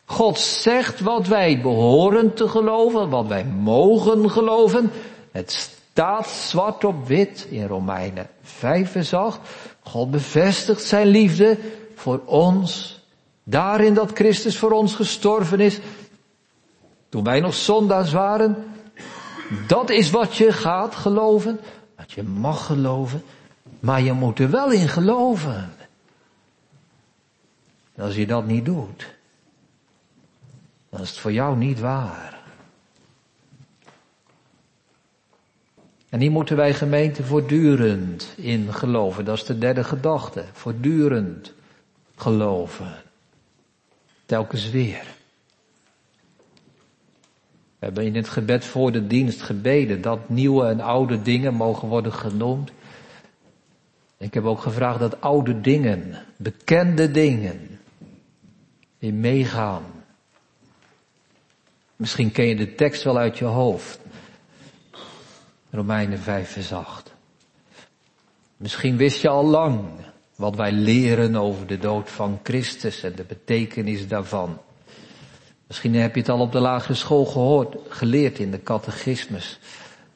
God 0.05 0.39
zegt 0.39 0.99
wat 0.99 1.27
wij 1.27 1.61
behoren 1.61 2.33
te 2.33 2.47
geloven, 2.47 3.09
wat 3.09 3.27
wij 3.27 3.45
mogen 3.45 4.29
geloven. 4.29 4.91
Het 5.31 5.51
staat 5.51 6.27
zwart 6.27 6.83
op 6.83 7.07
wit 7.07 7.47
in 7.49 7.67
Romeinen 7.67 8.29
5 8.41 8.91
vers 8.91 9.13
8. 9.13 9.39
God 9.79 10.11
bevestigt 10.11 10.83
zijn 10.83 11.07
liefde 11.07 11.57
voor 11.95 12.21
ons. 12.25 12.99
Daarin 13.43 13.93
dat 13.93 14.11
Christus 14.13 14.57
voor 14.57 14.71
ons 14.71 14.95
gestorven 14.95 15.59
is. 15.59 15.79
Toen 17.09 17.23
wij 17.23 17.39
nog 17.39 17.53
zondaars 17.53 18.11
waren. 18.11 18.73
Dat 19.67 19.89
is 19.89 20.09
wat 20.09 20.35
je 20.35 20.51
gaat 20.51 20.95
geloven. 20.95 21.59
Je 22.07 22.23
mag 22.23 22.65
geloven. 22.65 23.23
Maar 23.79 24.01
je 24.01 24.13
moet 24.13 24.39
er 24.39 24.49
wel 24.49 24.71
in 24.71 24.87
geloven. 24.87 25.69
En 27.95 28.03
als 28.03 28.15
je 28.15 28.27
dat 28.27 28.45
niet 28.45 28.65
doet, 28.65 29.15
dan 30.89 31.01
is 31.01 31.09
het 31.09 31.19
voor 31.19 31.31
jou 31.31 31.57
niet 31.57 31.79
waar. 31.79 32.37
En 36.09 36.19
hier 36.19 36.31
moeten 36.31 36.55
wij 36.55 36.73
gemeente 36.73 37.23
voortdurend 37.23 38.33
in 38.35 38.73
geloven. 38.73 39.25
Dat 39.25 39.37
is 39.37 39.43
de 39.43 39.57
derde 39.57 39.83
gedachte. 39.83 40.45
Voortdurend 40.53 41.53
geloven. 42.15 43.01
Telkens 44.25 44.69
weer. 44.69 45.16
We 47.79 47.85
hebben 47.85 48.05
in 48.05 48.15
het 48.15 48.29
gebed 48.29 48.65
voor 48.65 48.91
de 48.91 49.07
dienst 49.07 49.41
gebeden 49.41 50.01
dat 50.01 50.29
nieuwe 50.29 50.67
en 50.67 50.79
oude 50.79 51.21
dingen 51.21 51.53
mogen 51.53 51.87
worden 51.87 52.13
genoemd. 52.13 52.71
Ik 54.17 54.33
heb 54.33 54.43
ook 54.43 54.59
gevraagd 54.59 54.99
dat 54.99 55.21
oude 55.21 55.61
dingen, 55.61 56.25
bekende 56.37 57.11
dingen, 57.11 57.79
weer 58.99 59.13
meegaan. 59.13 59.83
Misschien 61.95 62.31
ken 62.31 62.45
je 62.45 62.55
de 62.55 62.75
tekst 62.75 63.03
wel 63.03 63.17
uit 63.17 63.37
je 63.37 63.45
hoofd. 63.45 63.99
Romeinen 65.69 66.19
5 66.19 66.51
vers 66.51 66.73
8. 66.73 67.13
Misschien 68.57 68.97
wist 68.97 69.21
je 69.21 69.29
al 69.29 69.45
lang 69.45 69.89
wat 70.35 70.55
wij 70.55 70.71
leren 70.71 71.35
over 71.35 71.67
de 71.67 71.77
dood 71.77 72.09
van 72.09 72.39
Christus 72.43 73.03
en 73.03 73.15
de 73.15 73.23
betekenis 73.23 74.07
daarvan. 74.07 74.59
Misschien 75.67 75.95
heb 75.95 76.13
je 76.13 76.19
het 76.19 76.29
al 76.29 76.39
op 76.39 76.51
de 76.51 76.59
lagere 76.59 76.93
school 76.93 77.25
gehoord, 77.25 77.75
geleerd 77.87 78.39
in 78.39 78.51
de 78.51 78.63
catechismus. 78.63 79.59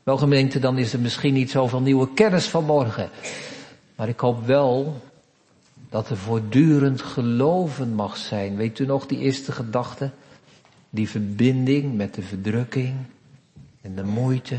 Wel 0.04 0.18
gemeente, 0.18 0.60
dan 0.60 0.78
is 0.78 0.94
er 0.94 1.00
misschien 1.00 1.34
niet 1.34 1.52
zoveel 1.52 1.82
nieuwe 1.82 2.14
kennis 2.14 2.48
vanmorgen. 2.48 3.10
Maar 3.96 4.08
ik 4.08 4.20
hoop 4.20 4.46
wel 4.46 5.02
dat 5.90 6.10
er 6.10 6.18
voortdurend 6.18 7.02
geloven 7.02 7.94
mag 7.94 8.18
zijn. 8.18 8.56
Weet 8.56 8.80
u 8.80 8.86
nog 8.86 9.06
die 9.06 9.20
eerste 9.20 9.52
gedachte? 9.52 10.10
Die 10.90 11.10
verbinding 11.10 11.96
met 11.96 12.14
de 12.14 12.22
verdrukking 12.22 12.96
en 13.82 13.96
de 13.96 14.04
moeite. 14.04 14.58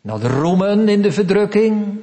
Nou, 0.00 0.20
de 0.20 0.28
roemen 0.28 0.88
in 0.88 1.02
de 1.02 1.12
verdrukking. 1.12 2.00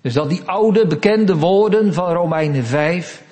Dus 0.00 0.12
dat 0.12 0.28
die 0.28 0.42
oude 0.42 0.86
bekende 0.86 1.36
woorden 1.36 1.94
van 1.94 2.12
Romeinen 2.12 2.64
5 2.64 3.24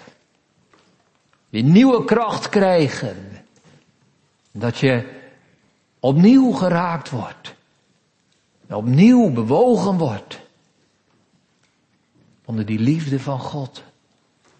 weer 1.55 1.63
nieuwe 1.63 2.05
kracht 2.05 2.49
krijgen. 2.49 3.17
Dat 4.53 4.79
je 4.79 5.09
opnieuw 6.01 6.53
geraakt 6.53 7.11
wordt. 7.11 7.55
Opnieuw 8.71 9.31
bewogen 9.31 9.99
wordt. 9.99 10.41
Onder 12.45 12.67
die 12.67 12.79
liefde 12.79 13.21
van 13.21 13.39
God. 13.39 13.83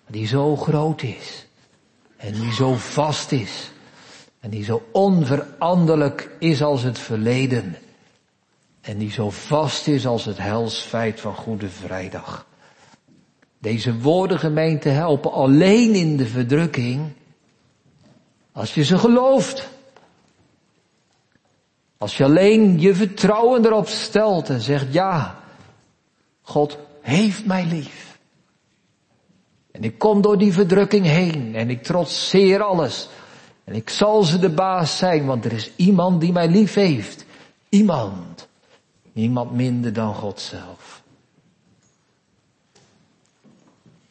Die 0.07 0.27
zo 0.27 0.57
groot 0.57 1.03
is. 1.03 1.47
En 2.17 2.33
die 2.33 2.53
zo 2.53 2.75
vast 2.75 3.33
is. 3.33 3.71
En 4.41 4.51
die 4.51 4.65
zo 4.65 4.89
onveranderlijk 4.93 6.31
is 6.39 6.63
als 6.63 6.83
het 6.83 6.99
verleden. 6.99 7.77
En 8.81 8.99
die 8.99 9.11
zo 9.11 9.31
vast 9.31 9.87
is 9.87 10.07
als 10.07 10.25
het 10.25 10.39
helsfeit 10.39 11.21
van 11.21 11.35
Goede 11.35 11.69
Vrijdag. 11.69 12.47
Deze 13.65 13.99
woorden 13.99 14.39
gemeente 14.39 14.89
helpen 14.89 15.33
alleen 15.33 15.95
in 15.95 16.17
de 16.17 16.27
verdrukking 16.27 17.13
als 18.53 18.75
je 18.75 18.85
ze 18.85 18.99
gelooft. 18.99 19.69
Als 21.99 22.17
je 22.17 22.25
alleen 22.25 22.81
je 22.81 22.95
vertrouwen 22.95 23.65
erop 23.65 23.89
stelt 23.89 24.49
en 24.49 24.61
zegt 24.61 24.93
ja, 24.93 25.39
God 26.43 26.79
heeft 27.01 27.47
mij 27.47 27.67
lief. 27.67 28.19
En 29.71 29.85
ik 29.85 29.99
kom 29.99 30.23
door 30.23 30.39
die 30.39 30.53
verdrukking 30.53 31.07
heen 31.07 31.55
en 31.55 31.71
ik 31.71 31.83
trotseer 31.83 32.63
alles. 32.63 33.09
En 33.65 33.75
ik 33.75 33.91
zal 33.91 34.23
ze 34.23 34.39
de 34.39 34.51
baas 34.51 34.99
zijn, 34.99 35.27
want 35.27 35.45
er 35.45 35.53
is 35.53 35.71
iemand 35.77 36.21
die 36.21 36.33
mij 36.33 36.49
lief 36.49 36.75
heeft. 36.75 37.25
Iemand. 37.69 38.49
Niemand 39.13 39.53
minder 39.53 39.93
dan 39.93 40.15
God 40.15 40.41
zelf. 40.41 41.04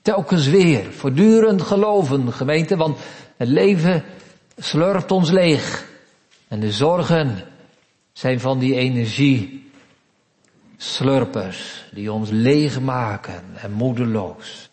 Telkens 0.04 0.48
weer, 0.48 0.92
voortdurend 0.92 1.62
geloven, 1.62 2.34
gemeente, 2.34 2.76
want 2.78 2.98
het 3.38 3.48
leven 3.48 4.04
slurpt 4.58 5.12
ons 5.12 5.32
leeg. 5.32 5.86
En 6.48 6.60
de 6.60 6.72
zorgen 6.72 7.44
zijn 8.12 8.39
van 8.39 8.60
die 8.60 8.76
energie 8.76 9.72
slurpers 10.78 11.86
die 11.92 12.12
ons 12.12 12.30
leeg 12.30 12.82
maken 12.82 13.44
en 13.56 13.72
moedeloos. 13.72 14.70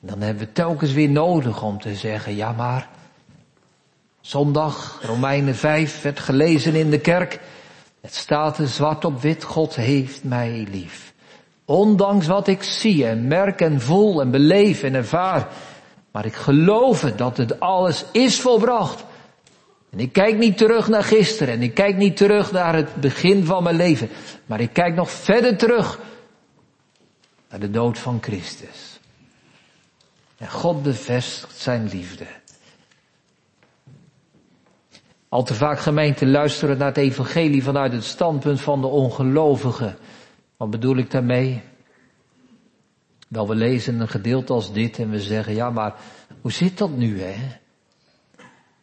dan 0.00 0.20
hebben 0.20 0.46
we 0.46 0.52
telkens 0.52 0.92
weer 0.92 1.10
nodig 1.10 1.62
om 1.62 1.80
te 1.80 1.94
zeggen, 1.94 2.36
ja 2.36 2.52
maar, 2.52 2.88
zondag, 4.20 5.00
Romeinen 5.02 5.54
5, 5.54 6.02
werd 6.02 6.20
gelezen 6.20 6.74
in 6.74 6.90
de 6.90 7.00
kerk. 7.00 7.40
Het 8.00 8.14
staat 8.14 8.58
er 8.58 8.68
zwart 8.68 9.04
op 9.04 9.20
wit, 9.20 9.44
God 9.44 9.74
heeft 9.74 10.24
mij 10.24 10.66
lief. 10.70 11.11
Ondanks 11.72 12.26
wat 12.26 12.46
ik 12.46 12.62
zie 12.62 13.06
en 13.06 13.26
merk 13.26 13.60
en 13.60 13.80
voel 13.80 14.20
en 14.20 14.30
beleef 14.30 14.82
en 14.82 14.94
ervaar. 14.94 15.48
Maar 16.10 16.24
ik 16.24 16.34
geloof 16.34 17.00
dat 17.00 17.36
het 17.36 17.60
alles 17.60 18.04
is 18.10 18.40
volbracht. 18.40 19.04
En 19.90 19.98
ik 19.98 20.12
kijk 20.12 20.38
niet 20.38 20.58
terug 20.58 20.88
naar 20.88 21.04
gisteren 21.04 21.54
en 21.54 21.62
ik 21.62 21.74
kijk 21.74 21.96
niet 21.96 22.16
terug 22.16 22.52
naar 22.52 22.74
het 22.74 22.94
begin 22.94 23.44
van 23.44 23.62
mijn 23.62 23.76
leven. 23.76 24.08
Maar 24.46 24.60
ik 24.60 24.72
kijk 24.72 24.94
nog 24.94 25.10
verder 25.10 25.56
terug 25.56 26.00
naar 27.50 27.60
de 27.60 27.70
dood 27.70 27.98
van 27.98 28.18
Christus. 28.20 29.00
En 30.38 30.50
God 30.50 30.82
bevestigt 30.82 31.58
zijn 31.58 31.88
liefde. 31.88 32.26
Al 35.28 35.42
te 35.42 35.54
vaak 35.54 35.78
gemeenten 35.78 36.30
luisteren 36.30 36.78
naar 36.78 36.88
het 36.88 36.96
evangelie 36.96 37.62
vanuit 37.62 37.92
het 37.92 38.04
standpunt 38.04 38.60
van 38.60 38.80
de 38.80 38.86
ongelovigen. 38.86 39.96
Wat 40.62 40.70
bedoel 40.70 40.96
ik 40.96 41.10
daarmee? 41.10 41.62
Wel, 43.28 43.48
we 43.48 43.54
lezen 43.54 44.00
een 44.00 44.08
gedeelte 44.08 44.52
als 44.52 44.72
dit 44.72 44.98
en 44.98 45.10
we 45.10 45.20
zeggen, 45.20 45.54
ja, 45.54 45.70
maar 45.70 45.94
hoe 46.40 46.52
zit 46.52 46.78
dat 46.78 46.96
nu, 46.96 47.20
hè? 47.20 47.56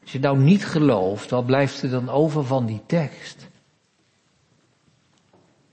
Als 0.02 0.12
je 0.12 0.20
nou 0.20 0.38
niet 0.38 0.66
gelooft, 0.66 1.30
wat 1.30 1.46
blijft 1.46 1.82
er 1.82 1.90
dan 1.90 2.10
over 2.10 2.46
van 2.46 2.66
die 2.66 2.82
tekst? 2.86 3.48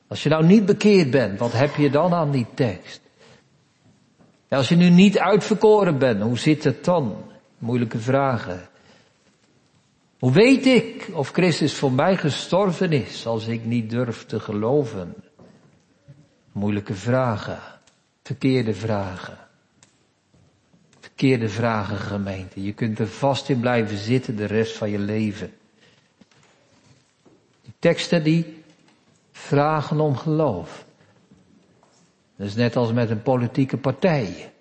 Als 0.07 0.23
je 0.23 0.29
nou 0.29 0.45
niet 0.45 0.67
bekeerd 0.67 1.11
bent, 1.11 1.39
wat 1.39 1.53
heb 1.53 1.75
je 1.75 1.91
dan 1.91 2.13
aan 2.13 2.31
die 2.31 2.47
tekst? 2.55 3.01
als 4.49 4.69
je 4.69 4.77
nu 4.77 4.91
niet 4.91 5.19
uitverkoren 5.19 5.99
bent, 5.99 6.23
hoe 6.23 6.39
zit 6.39 6.65
het 6.65 6.85
dan? 6.85 7.17
Moeilijke 7.59 7.99
vragen. 7.99 8.69
Hoe 10.19 10.33
weet 10.33 10.67
ik 10.67 11.11
of 11.13 11.31
Christus 11.31 11.75
voor 11.75 11.93
mij 11.93 12.17
gestorven 12.17 12.93
is 12.93 13.27
als 13.27 13.47
ik 13.47 13.65
niet 13.65 13.91
durf 13.91 14.25
te 14.25 14.41
geloven? 14.41 15.15
Moeilijke 16.57 16.95
vragen. 16.95 17.59
Verkeerde 18.23 18.75
vragen. 18.75 19.37
Verkeerde 21.01 21.49
vragen 21.49 21.97
gemeente. 21.97 22.63
Je 22.63 22.73
kunt 22.73 22.99
er 22.99 23.07
vast 23.09 23.49
in 23.49 23.61
blijven 23.61 23.97
zitten 23.97 24.37
de 24.37 24.45
rest 24.45 24.77
van 24.77 24.91
je 24.91 24.99
leven. 24.99 25.53
Die 27.63 27.73
teksten 27.79 28.23
die 28.23 28.63
vragen 29.33 30.01
om 30.01 30.17
geloof. 30.17 30.85
Dat 32.37 32.47
is 32.47 32.55
net 32.55 32.77
als 32.77 32.93
met 32.93 33.11
een 33.11 33.23
politieke 33.23 33.77
partij. 33.77 34.53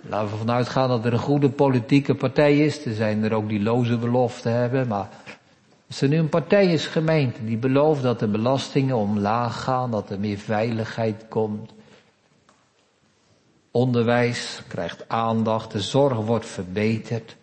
Laten 0.00 0.30
we 0.30 0.36
vanuit 0.36 0.68
gaan 0.68 0.88
dat 0.88 1.04
er 1.04 1.12
een 1.12 1.18
goede 1.18 1.50
politieke 1.50 2.14
partij 2.14 2.58
is. 2.58 2.84
Er 2.86 2.94
zijn 2.94 3.22
er 3.22 3.32
ook 3.32 3.48
die 3.48 3.62
loze 3.62 3.98
beloften 3.98 4.52
hebben, 4.52 4.88
maar 4.88 5.08
als 5.92 6.00
er 6.00 6.08
nu 6.08 6.18
een 6.18 6.28
partij 6.28 6.66
is, 6.66 6.86
gemeente, 6.86 7.44
die 7.44 7.56
belooft 7.56 8.02
dat 8.02 8.18
de 8.18 8.26
belastingen 8.26 8.96
omlaag 8.96 9.62
gaan, 9.62 9.90
dat 9.90 10.10
er 10.10 10.20
meer 10.20 10.38
veiligheid 10.38 11.24
komt. 11.28 11.72
Onderwijs 13.70 14.62
krijgt 14.68 15.08
aandacht, 15.08 15.72
de 15.72 15.80
zorg 15.80 16.16
wordt 16.16 16.46
verbeterd, 16.46 17.36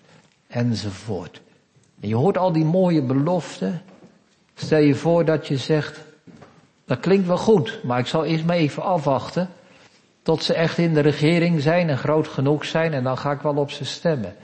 enzovoort. 0.48 1.42
En 2.00 2.08
je 2.08 2.16
hoort 2.16 2.38
al 2.38 2.52
die 2.52 2.66
mooie 2.66 3.02
beloften. 3.02 3.82
Stel 4.54 4.80
je 4.80 4.96
voor 4.96 5.26
dat 5.26 5.48
je 5.48 5.58
zegt, 5.58 6.00
dat 6.86 7.00
klinkt 7.00 7.28
wel 7.28 7.38
goed, 7.38 7.80
maar 7.84 8.00
ik 8.00 8.08
zal 8.08 8.26
eerst 8.26 8.46
maar 8.46 8.56
even 8.56 8.84
afwachten 8.84 9.50
tot 10.22 10.44
ze 10.44 10.54
echt 10.54 10.78
in 10.78 10.94
de 10.94 11.00
regering 11.00 11.62
zijn 11.62 11.90
en 11.90 11.98
groot 11.98 12.28
genoeg 12.28 12.66
zijn 12.66 12.94
en 12.94 13.04
dan 13.04 13.18
ga 13.18 13.32
ik 13.32 13.42
wel 13.42 13.56
op 13.56 13.72
ze 13.72 13.86
stemmen. 13.86 14.36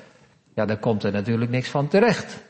Ja, 0.55 0.65
daar 0.65 0.79
komt 0.79 1.03
er 1.03 1.11
natuurlijk 1.11 1.51
niks 1.51 1.69
van 1.69 1.88
terecht. 1.88 2.44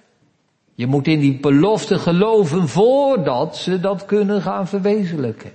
Je 0.76 0.88
moet 0.88 1.08
in 1.08 1.20
die 1.20 1.40
belofte 1.40 2.00
geloven 2.00 2.68
voordat 2.68 3.58
ze 3.58 3.80
dat 3.80 4.06
kunnen 4.06 4.42
gaan 4.42 4.68
verwezenlijken. 4.68 5.52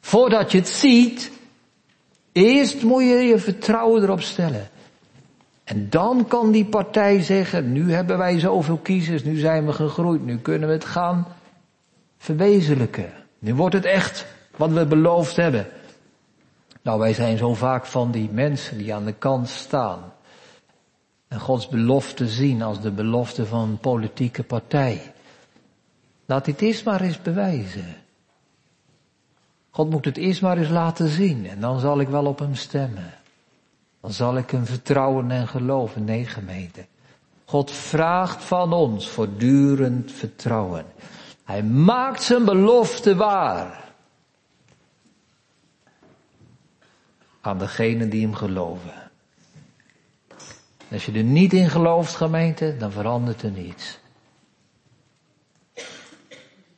Voordat 0.00 0.52
je 0.52 0.58
het 0.58 0.68
ziet, 0.68 1.32
eerst 2.32 2.82
moet 2.82 3.02
je 3.02 3.08
je 3.08 3.38
vertrouwen 3.38 4.02
erop 4.02 4.20
stellen. 4.20 4.68
En 5.64 5.90
dan 5.90 6.26
kan 6.28 6.50
die 6.50 6.64
partij 6.64 7.22
zeggen, 7.22 7.72
nu 7.72 7.92
hebben 7.92 8.18
wij 8.18 8.38
zoveel 8.38 8.76
kiezers, 8.76 9.24
nu 9.24 9.36
zijn 9.36 9.66
we 9.66 9.72
gegroeid, 9.72 10.24
nu 10.24 10.38
kunnen 10.38 10.68
we 10.68 10.74
het 10.74 10.84
gaan 10.84 11.26
verwezenlijken. 12.18 13.12
Nu 13.38 13.54
wordt 13.54 13.74
het 13.74 13.84
echt 13.84 14.26
wat 14.56 14.70
we 14.70 14.86
beloofd 14.86 15.36
hebben. 15.36 15.66
Nou, 16.82 16.98
wij 16.98 17.14
zijn 17.14 17.38
zo 17.38 17.54
vaak 17.54 17.86
van 17.86 18.10
die 18.10 18.28
mensen 18.32 18.78
die 18.78 18.94
aan 18.94 19.04
de 19.04 19.12
kant 19.12 19.48
staan. 19.48 20.12
En 21.34 21.40
Gods 21.40 21.68
belofte 21.68 22.28
zien 22.28 22.62
als 22.62 22.80
de 22.80 22.90
belofte 22.90 23.46
van 23.46 23.68
een 23.68 23.78
politieke 23.78 24.42
partij. 24.42 25.12
Laat 26.26 26.44
dit 26.44 26.60
eerst 26.60 26.84
maar 26.84 27.00
eens 27.00 27.22
bewijzen. 27.22 27.96
God 29.70 29.90
moet 29.90 30.04
het 30.04 30.16
eerst 30.16 30.42
maar 30.42 30.58
eens 30.58 30.68
laten 30.68 31.08
zien 31.08 31.46
en 31.46 31.60
dan 31.60 31.80
zal 31.80 32.00
ik 32.00 32.08
wel 32.08 32.26
op 32.26 32.38
hem 32.38 32.54
stemmen. 32.54 33.14
Dan 34.00 34.12
zal 34.12 34.36
ik 34.36 34.50
hem 34.50 34.66
vertrouwen 34.66 35.30
en 35.30 35.48
geloven. 35.48 36.04
Nee, 36.04 36.24
gemeente. 36.24 36.86
God 37.44 37.70
vraagt 37.70 38.44
van 38.44 38.72
ons 38.72 39.08
voortdurend 39.08 40.12
vertrouwen. 40.12 40.84
Hij 41.44 41.62
maakt 41.62 42.22
zijn 42.22 42.44
belofte 42.44 43.16
waar. 43.16 43.92
Aan 47.40 47.58
degenen 47.58 48.10
die 48.10 48.22
hem 48.22 48.34
geloven. 48.34 49.03
Als 50.94 51.06
je 51.06 51.12
er 51.12 51.22
niet 51.22 51.52
in 51.52 51.70
gelooft, 51.70 52.14
gemeente, 52.14 52.76
dan 52.76 52.92
verandert 52.92 53.42
er 53.42 53.50
niets. 53.50 53.98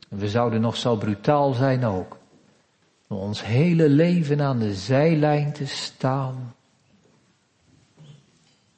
We 0.08 0.28
zouden 0.28 0.60
nog 0.60 0.76
zo 0.76 0.96
brutaal 0.96 1.52
zijn 1.52 1.84
ook. 1.84 2.16
Om 3.08 3.16
ons 3.16 3.44
hele 3.44 3.88
leven 3.88 4.40
aan 4.40 4.58
de 4.58 4.74
zijlijn 4.74 5.52
te 5.52 5.66
staan. 5.66 6.54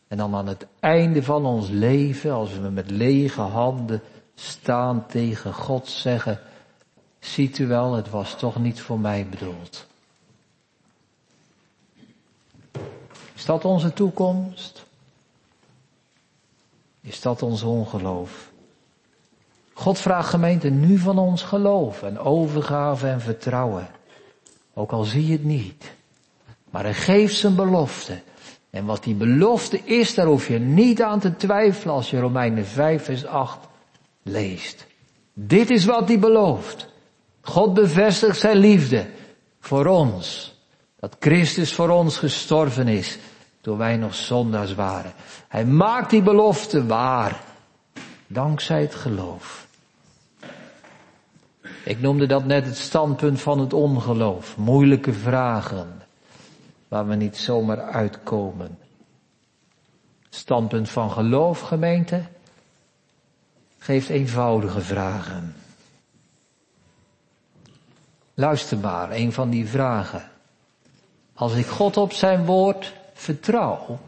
En 0.08 0.16
dan 0.16 0.34
aan 0.34 0.46
het 0.46 0.66
einde 0.80 1.22
van 1.22 1.44
ons 1.44 1.68
leven, 1.68 2.32
als 2.32 2.58
we 2.58 2.68
met 2.68 2.90
lege 2.90 3.40
handen 3.40 4.02
staan 4.34 5.06
tegen 5.06 5.54
God 5.54 5.88
zeggen, 5.88 6.40
ziet 7.18 7.58
u 7.58 7.66
wel, 7.66 7.94
het 7.94 8.10
was 8.10 8.38
toch 8.38 8.58
niet 8.58 8.80
voor 8.80 8.98
mij 8.98 9.26
bedoeld. 9.30 9.86
Is 13.34 13.44
dat 13.44 13.64
onze 13.64 13.92
toekomst? 13.92 14.86
Is 17.08 17.20
dat 17.20 17.42
ons 17.42 17.62
ongeloof? 17.62 18.50
God 19.72 19.98
vraagt 19.98 20.28
gemeente 20.28 20.68
nu 20.68 20.98
van 20.98 21.18
ons 21.18 21.42
geloof 21.42 22.02
en 22.02 22.18
overgave 22.18 23.06
en 23.06 23.20
vertrouwen. 23.20 23.88
Ook 24.74 24.92
al 24.92 25.04
zie 25.04 25.26
je 25.26 25.32
het 25.32 25.44
niet. 25.44 25.92
Maar 26.70 26.82
hij 26.82 26.94
geeft 26.94 27.36
zijn 27.36 27.54
belofte. 27.54 28.20
En 28.70 28.84
wat 28.84 29.04
die 29.04 29.14
belofte 29.14 29.80
is, 29.84 30.14
daar 30.14 30.26
hoef 30.26 30.48
je 30.48 30.58
niet 30.58 31.02
aan 31.02 31.20
te 31.20 31.36
twijfelen 31.36 31.94
als 31.94 32.10
je 32.10 32.20
Romeinen 32.20 32.66
5 32.66 33.04
vers 33.04 33.26
8 33.26 33.58
leest. 34.22 34.86
Dit 35.32 35.70
is 35.70 35.84
wat 35.84 36.08
hij 36.08 36.18
belooft. 36.18 36.88
God 37.40 37.74
bevestigt 37.74 38.38
zijn 38.38 38.56
liefde 38.56 39.06
voor 39.60 39.86
ons. 39.86 40.54
Dat 41.00 41.16
Christus 41.18 41.72
voor 41.72 41.88
ons 41.88 42.16
gestorven 42.16 42.88
is 42.88 43.18
toen 43.60 43.78
wij 43.78 43.96
nog 43.96 44.14
zondaars 44.14 44.74
waren. 44.74 45.12
Hij 45.48 45.64
maakt 45.64 46.10
die 46.10 46.22
belofte 46.22 46.86
waar. 46.86 47.40
Dankzij 48.26 48.80
het 48.80 48.94
geloof. 48.94 49.66
Ik 51.84 52.00
noemde 52.00 52.26
dat 52.26 52.44
net 52.44 52.66
het 52.66 52.76
standpunt 52.76 53.40
van 53.40 53.58
het 53.58 53.72
ongeloof. 53.72 54.56
Moeilijke 54.56 55.12
vragen. 55.12 56.02
Waar 56.88 57.06
we 57.06 57.14
niet 57.14 57.36
zomaar 57.36 57.80
uitkomen. 57.80 58.78
Standpunt 60.28 60.88
van 60.88 61.10
geloof, 61.10 61.60
gemeente. 61.60 62.22
Geeft 63.78 64.08
eenvoudige 64.08 64.80
vragen. 64.80 65.54
Luister 68.34 68.78
maar, 68.78 69.10
een 69.10 69.32
van 69.32 69.50
die 69.50 69.68
vragen. 69.68 70.30
Als 71.34 71.54
ik 71.54 71.66
God 71.66 71.96
op 71.96 72.12
zijn 72.12 72.44
woord 72.44 72.94
vertrouw, 73.18 73.98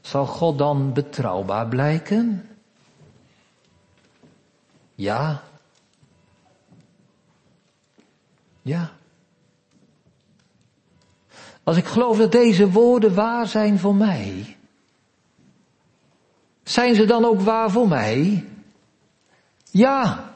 zal 0.00 0.26
God 0.26 0.58
dan 0.58 0.92
betrouwbaar 0.92 1.68
blijken? 1.68 2.48
Ja. 4.94 5.42
Ja. 8.62 8.90
Als 11.62 11.76
ik 11.76 11.86
geloof 11.86 12.18
dat 12.18 12.32
deze 12.32 12.70
woorden 12.70 13.14
waar 13.14 13.46
zijn 13.46 13.78
voor 13.78 13.94
mij, 13.94 14.56
zijn 16.62 16.94
ze 16.94 17.04
dan 17.04 17.24
ook 17.24 17.40
waar 17.40 17.70
voor 17.70 17.88
mij? 17.88 18.44
Ja. 19.70 20.32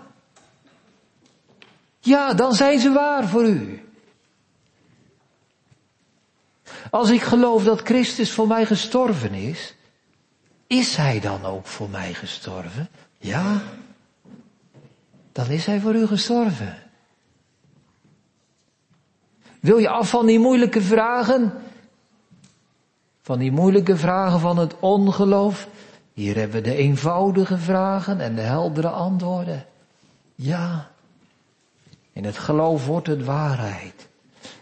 Ja, 2.00 2.34
dan 2.34 2.54
zijn 2.54 2.78
ze 2.78 2.92
waar 2.92 3.28
voor 3.28 3.44
u. 3.44 3.91
Als 6.92 7.10
ik 7.10 7.22
geloof 7.22 7.64
dat 7.64 7.80
Christus 7.80 8.32
voor 8.32 8.46
mij 8.46 8.66
gestorven 8.66 9.34
is, 9.34 9.74
is 10.66 10.96
Hij 10.96 11.20
dan 11.20 11.44
ook 11.44 11.66
voor 11.66 11.88
mij 11.88 12.14
gestorven? 12.14 12.88
Ja. 13.18 13.62
Dan 15.32 15.46
is 15.46 15.66
Hij 15.66 15.80
voor 15.80 15.94
u 15.94 16.06
gestorven. 16.06 16.76
Wil 19.60 19.78
je 19.78 19.88
af 19.88 20.08
van 20.08 20.26
die 20.26 20.38
moeilijke 20.38 20.80
vragen? 20.80 21.52
Van 23.22 23.38
die 23.38 23.52
moeilijke 23.52 23.96
vragen 23.96 24.40
van 24.40 24.58
het 24.58 24.78
ongeloof? 24.80 25.68
Hier 26.12 26.36
hebben 26.36 26.62
we 26.62 26.68
de 26.68 26.76
eenvoudige 26.76 27.58
vragen 27.58 28.20
en 28.20 28.34
de 28.34 28.40
heldere 28.40 28.88
antwoorden. 28.88 29.66
Ja. 30.34 30.90
In 32.12 32.24
het 32.24 32.38
geloof 32.38 32.86
wordt 32.86 33.06
het 33.06 33.24
waarheid. 33.24 34.08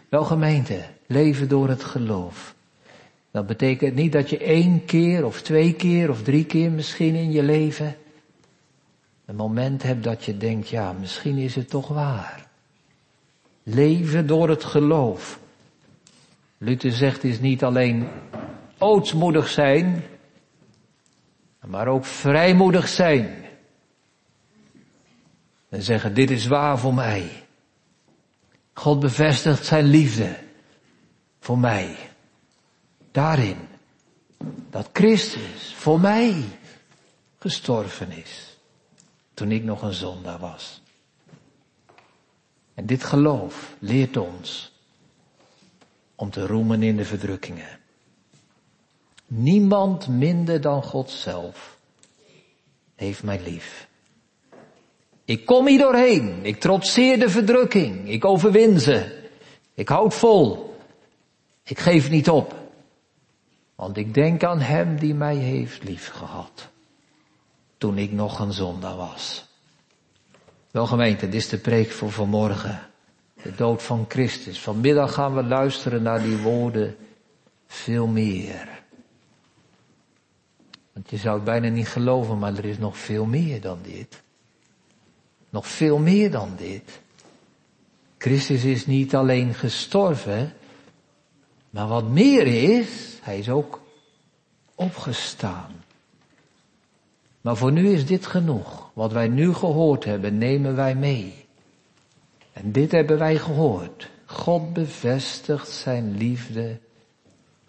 Wel 0.09 0.23
gemeente, 0.23 0.83
leven 1.11 1.47
door 1.47 1.69
het 1.69 1.83
geloof. 1.83 2.55
Dat 3.31 3.47
betekent 3.47 3.95
niet 3.95 4.11
dat 4.11 4.29
je 4.29 4.37
één 4.37 4.85
keer 4.85 5.25
of 5.25 5.41
twee 5.41 5.73
keer 5.73 6.09
of 6.09 6.23
drie 6.23 6.45
keer 6.45 6.71
misschien 6.71 7.15
in 7.15 7.31
je 7.31 7.43
leven 7.43 7.95
een 9.25 9.35
moment 9.35 9.83
hebt 9.83 10.03
dat 10.03 10.25
je 10.25 10.37
denkt, 10.37 10.69
ja, 10.69 10.91
misschien 10.91 11.37
is 11.37 11.55
het 11.55 11.69
toch 11.69 11.87
waar. 11.87 12.47
Leven 13.63 14.27
door 14.27 14.49
het 14.49 14.63
geloof. 14.63 15.39
Luther 16.57 16.91
zegt 16.91 17.23
is 17.23 17.39
niet 17.39 17.63
alleen 17.63 18.07
ootsmoedig 18.77 19.47
zijn, 19.47 20.03
maar 21.65 21.87
ook 21.87 22.05
vrijmoedig 22.05 22.87
zijn. 22.87 23.45
En 25.69 25.81
zeggen, 25.81 26.13
dit 26.13 26.29
is 26.31 26.47
waar 26.47 26.79
voor 26.79 26.93
mij. 26.93 27.29
God 28.73 28.99
bevestigt 28.99 29.65
zijn 29.65 29.85
liefde 29.85 30.35
voor 31.41 31.57
mij. 31.57 31.95
Daarin 33.11 33.57
dat 34.69 34.89
Christus 34.93 35.73
voor 35.75 35.99
mij 35.99 36.43
gestorven 37.39 38.11
is. 38.11 38.57
Toen 39.33 39.51
ik 39.51 39.63
nog 39.63 39.81
een 39.81 39.93
zondaar 39.93 40.39
was. 40.39 40.81
En 42.73 42.85
dit 42.85 43.03
geloof 43.03 43.75
leert 43.79 44.17
ons 44.17 44.71
om 46.15 46.29
te 46.29 46.45
roemen 46.47 46.83
in 46.83 46.97
de 46.97 47.05
verdrukkingen. 47.05 47.79
Niemand 49.27 50.07
minder 50.07 50.61
dan 50.61 50.83
God 50.83 51.09
zelf 51.09 51.77
heeft 52.95 53.23
mij 53.23 53.41
lief. 53.43 53.87
Ik 55.25 55.45
kom 55.45 55.67
hier 55.67 55.79
doorheen. 55.79 56.45
Ik 56.45 56.59
trotseer 56.59 57.19
de 57.19 57.29
verdrukking. 57.29 58.09
Ik 58.09 58.25
overwin 58.25 58.79
ze. 58.79 59.29
Ik 59.73 59.89
houd 59.89 60.13
vol. 60.13 60.70
Ik 61.63 61.79
geef 61.79 62.09
niet 62.09 62.29
op. 62.29 62.55
Want 63.75 63.97
ik 63.97 64.13
denk 64.13 64.43
aan 64.43 64.59
Hem 64.59 64.99
die 64.99 65.13
mij 65.13 65.35
heeft 65.35 65.83
liefgehad. 65.83 66.69
Toen 67.77 67.97
ik 67.97 68.11
nog 68.11 68.39
een 68.39 68.53
zondaar 68.53 68.95
was. 68.95 69.45
Wel 70.71 70.87
gemeente, 70.87 71.25
dit 71.25 71.41
is 71.41 71.49
de 71.49 71.57
preek 71.57 71.91
voor 71.91 72.11
vanmorgen. 72.11 72.79
De 73.43 73.55
dood 73.55 73.83
van 73.83 74.05
Christus. 74.07 74.59
Vanmiddag 74.59 75.13
gaan 75.13 75.35
we 75.35 75.43
luisteren 75.43 76.03
naar 76.03 76.21
die 76.21 76.37
woorden 76.37 76.95
veel 77.67 78.07
meer. 78.07 78.81
Want 80.93 81.09
je 81.09 81.17
zou 81.17 81.35
het 81.35 81.43
bijna 81.43 81.67
niet 81.67 81.87
geloven, 81.87 82.39
maar 82.39 82.57
er 82.57 82.65
is 82.65 82.77
nog 82.77 82.97
veel 82.97 83.25
meer 83.25 83.61
dan 83.61 83.79
dit. 83.81 84.21
Nog 85.49 85.67
veel 85.67 85.97
meer 85.97 86.31
dan 86.31 86.53
dit. 86.57 86.99
Christus 88.17 88.63
is 88.63 88.85
niet 88.85 89.15
alleen 89.15 89.53
gestorven, 89.53 90.53
maar 91.71 91.87
wat 91.87 92.09
meer 92.09 92.47
is, 92.47 93.17
hij 93.21 93.39
is 93.39 93.49
ook 93.49 93.81
opgestaan. 94.75 95.83
Maar 97.41 97.57
voor 97.57 97.71
nu 97.71 97.89
is 97.89 98.05
dit 98.05 98.25
genoeg. 98.25 98.89
Wat 98.93 99.11
wij 99.11 99.27
nu 99.27 99.53
gehoord 99.53 100.03
hebben, 100.03 100.37
nemen 100.37 100.75
wij 100.75 100.95
mee. 100.95 101.45
En 102.53 102.71
dit 102.71 102.91
hebben 102.91 103.17
wij 103.17 103.37
gehoord. 103.37 104.09
God 104.25 104.73
bevestigt 104.73 105.69
zijn 105.69 106.17
liefde 106.17 106.79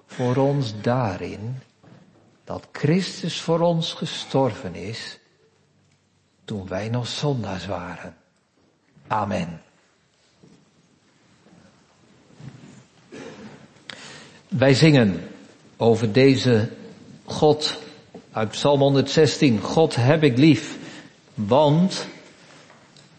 voor 0.07 0.36
ons 0.36 0.80
daarin 0.80 1.57
dat 2.44 2.68
Christus 2.72 3.40
voor 3.40 3.61
ons 3.61 3.92
gestorven 3.92 4.74
is 4.74 5.18
toen 6.44 6.68
wij 6.68 6.88
nog 6.88 7.07
zondaars 7.07 7.66
waren. 7.66 8.16
Amen. 9.07 9.61
Wij 14.59 14.74
zingen 14.74 15.20
over 15.76 16.12
deze 16.12 16.68
God 17.24 17.78
uit 18.32 18.48
Psalm 18.48 18.80
116. 18.80 19.61
God 19.61 19.96
heb 19.96 20.22
ik 20.22 20.38
lief, 20.38 20.76
want, 21.34 22.07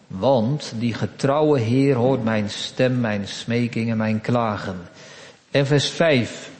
want 0.06 0.72
die 0.78 0.94
getrouwe 0.94 1.58
Heer 1.58 1.94
hoort 1.94 2.24
mijn 2.24 2.50
stem, 2.50 3.00
mijn 3.00 3.28
smeking 3.28 3.90
en 3.90 3.96
mijn 3.96 4.20
klagen. 4.20 4.76
En 5.50 5.66
vers 5.66 5.88
5. 5.88 6.50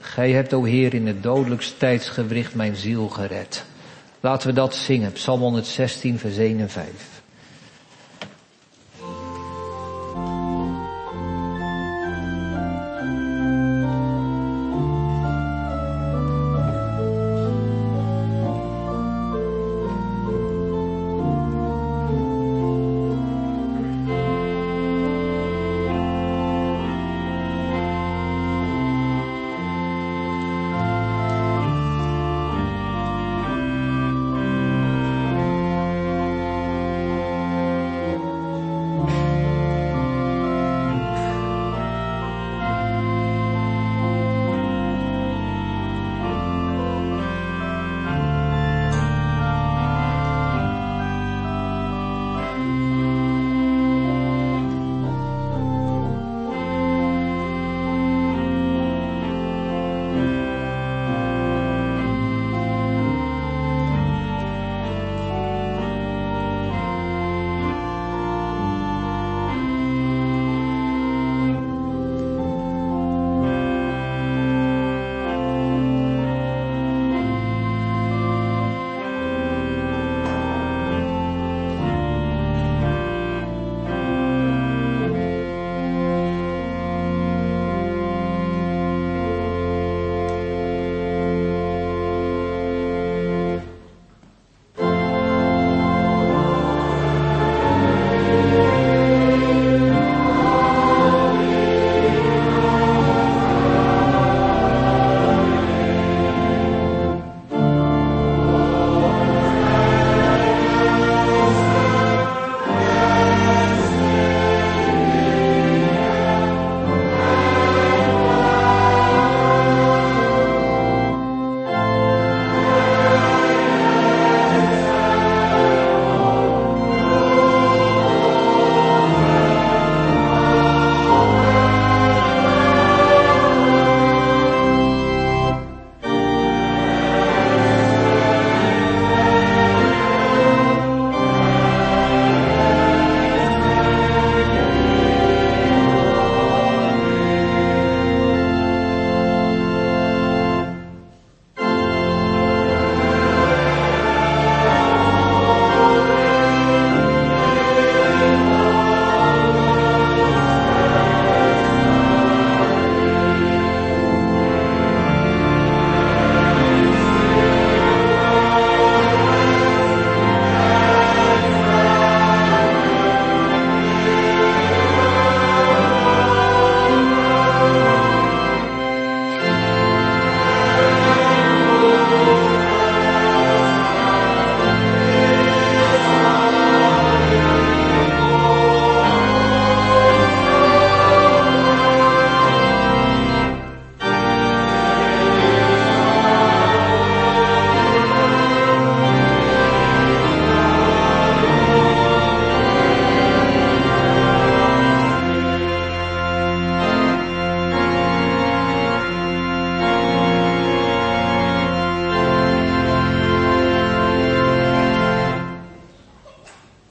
Gij 0.00 0.30
hebt, 0.30 0.52
o 0.52 0.64
Heer, 0.64 0.94
in 0.94 1.06
het 1.06 1.22
dodelijkste 1.22 1.76
tijdsgewricht 1.76 2.54
mijn 2.54 2.76
ziel 2.76 3.08
gered. 3.08 3.64
Laten 4.20 4.48
we 4.48 4.54
dat 4.54 4.74
zingen. 4.74 5.12
Psalm 5.12 5.40
116, 5.40 6.18
vers 6.18 6.36
1 6.36 6.60
en 6.60 6.70
5. 6.70 7.11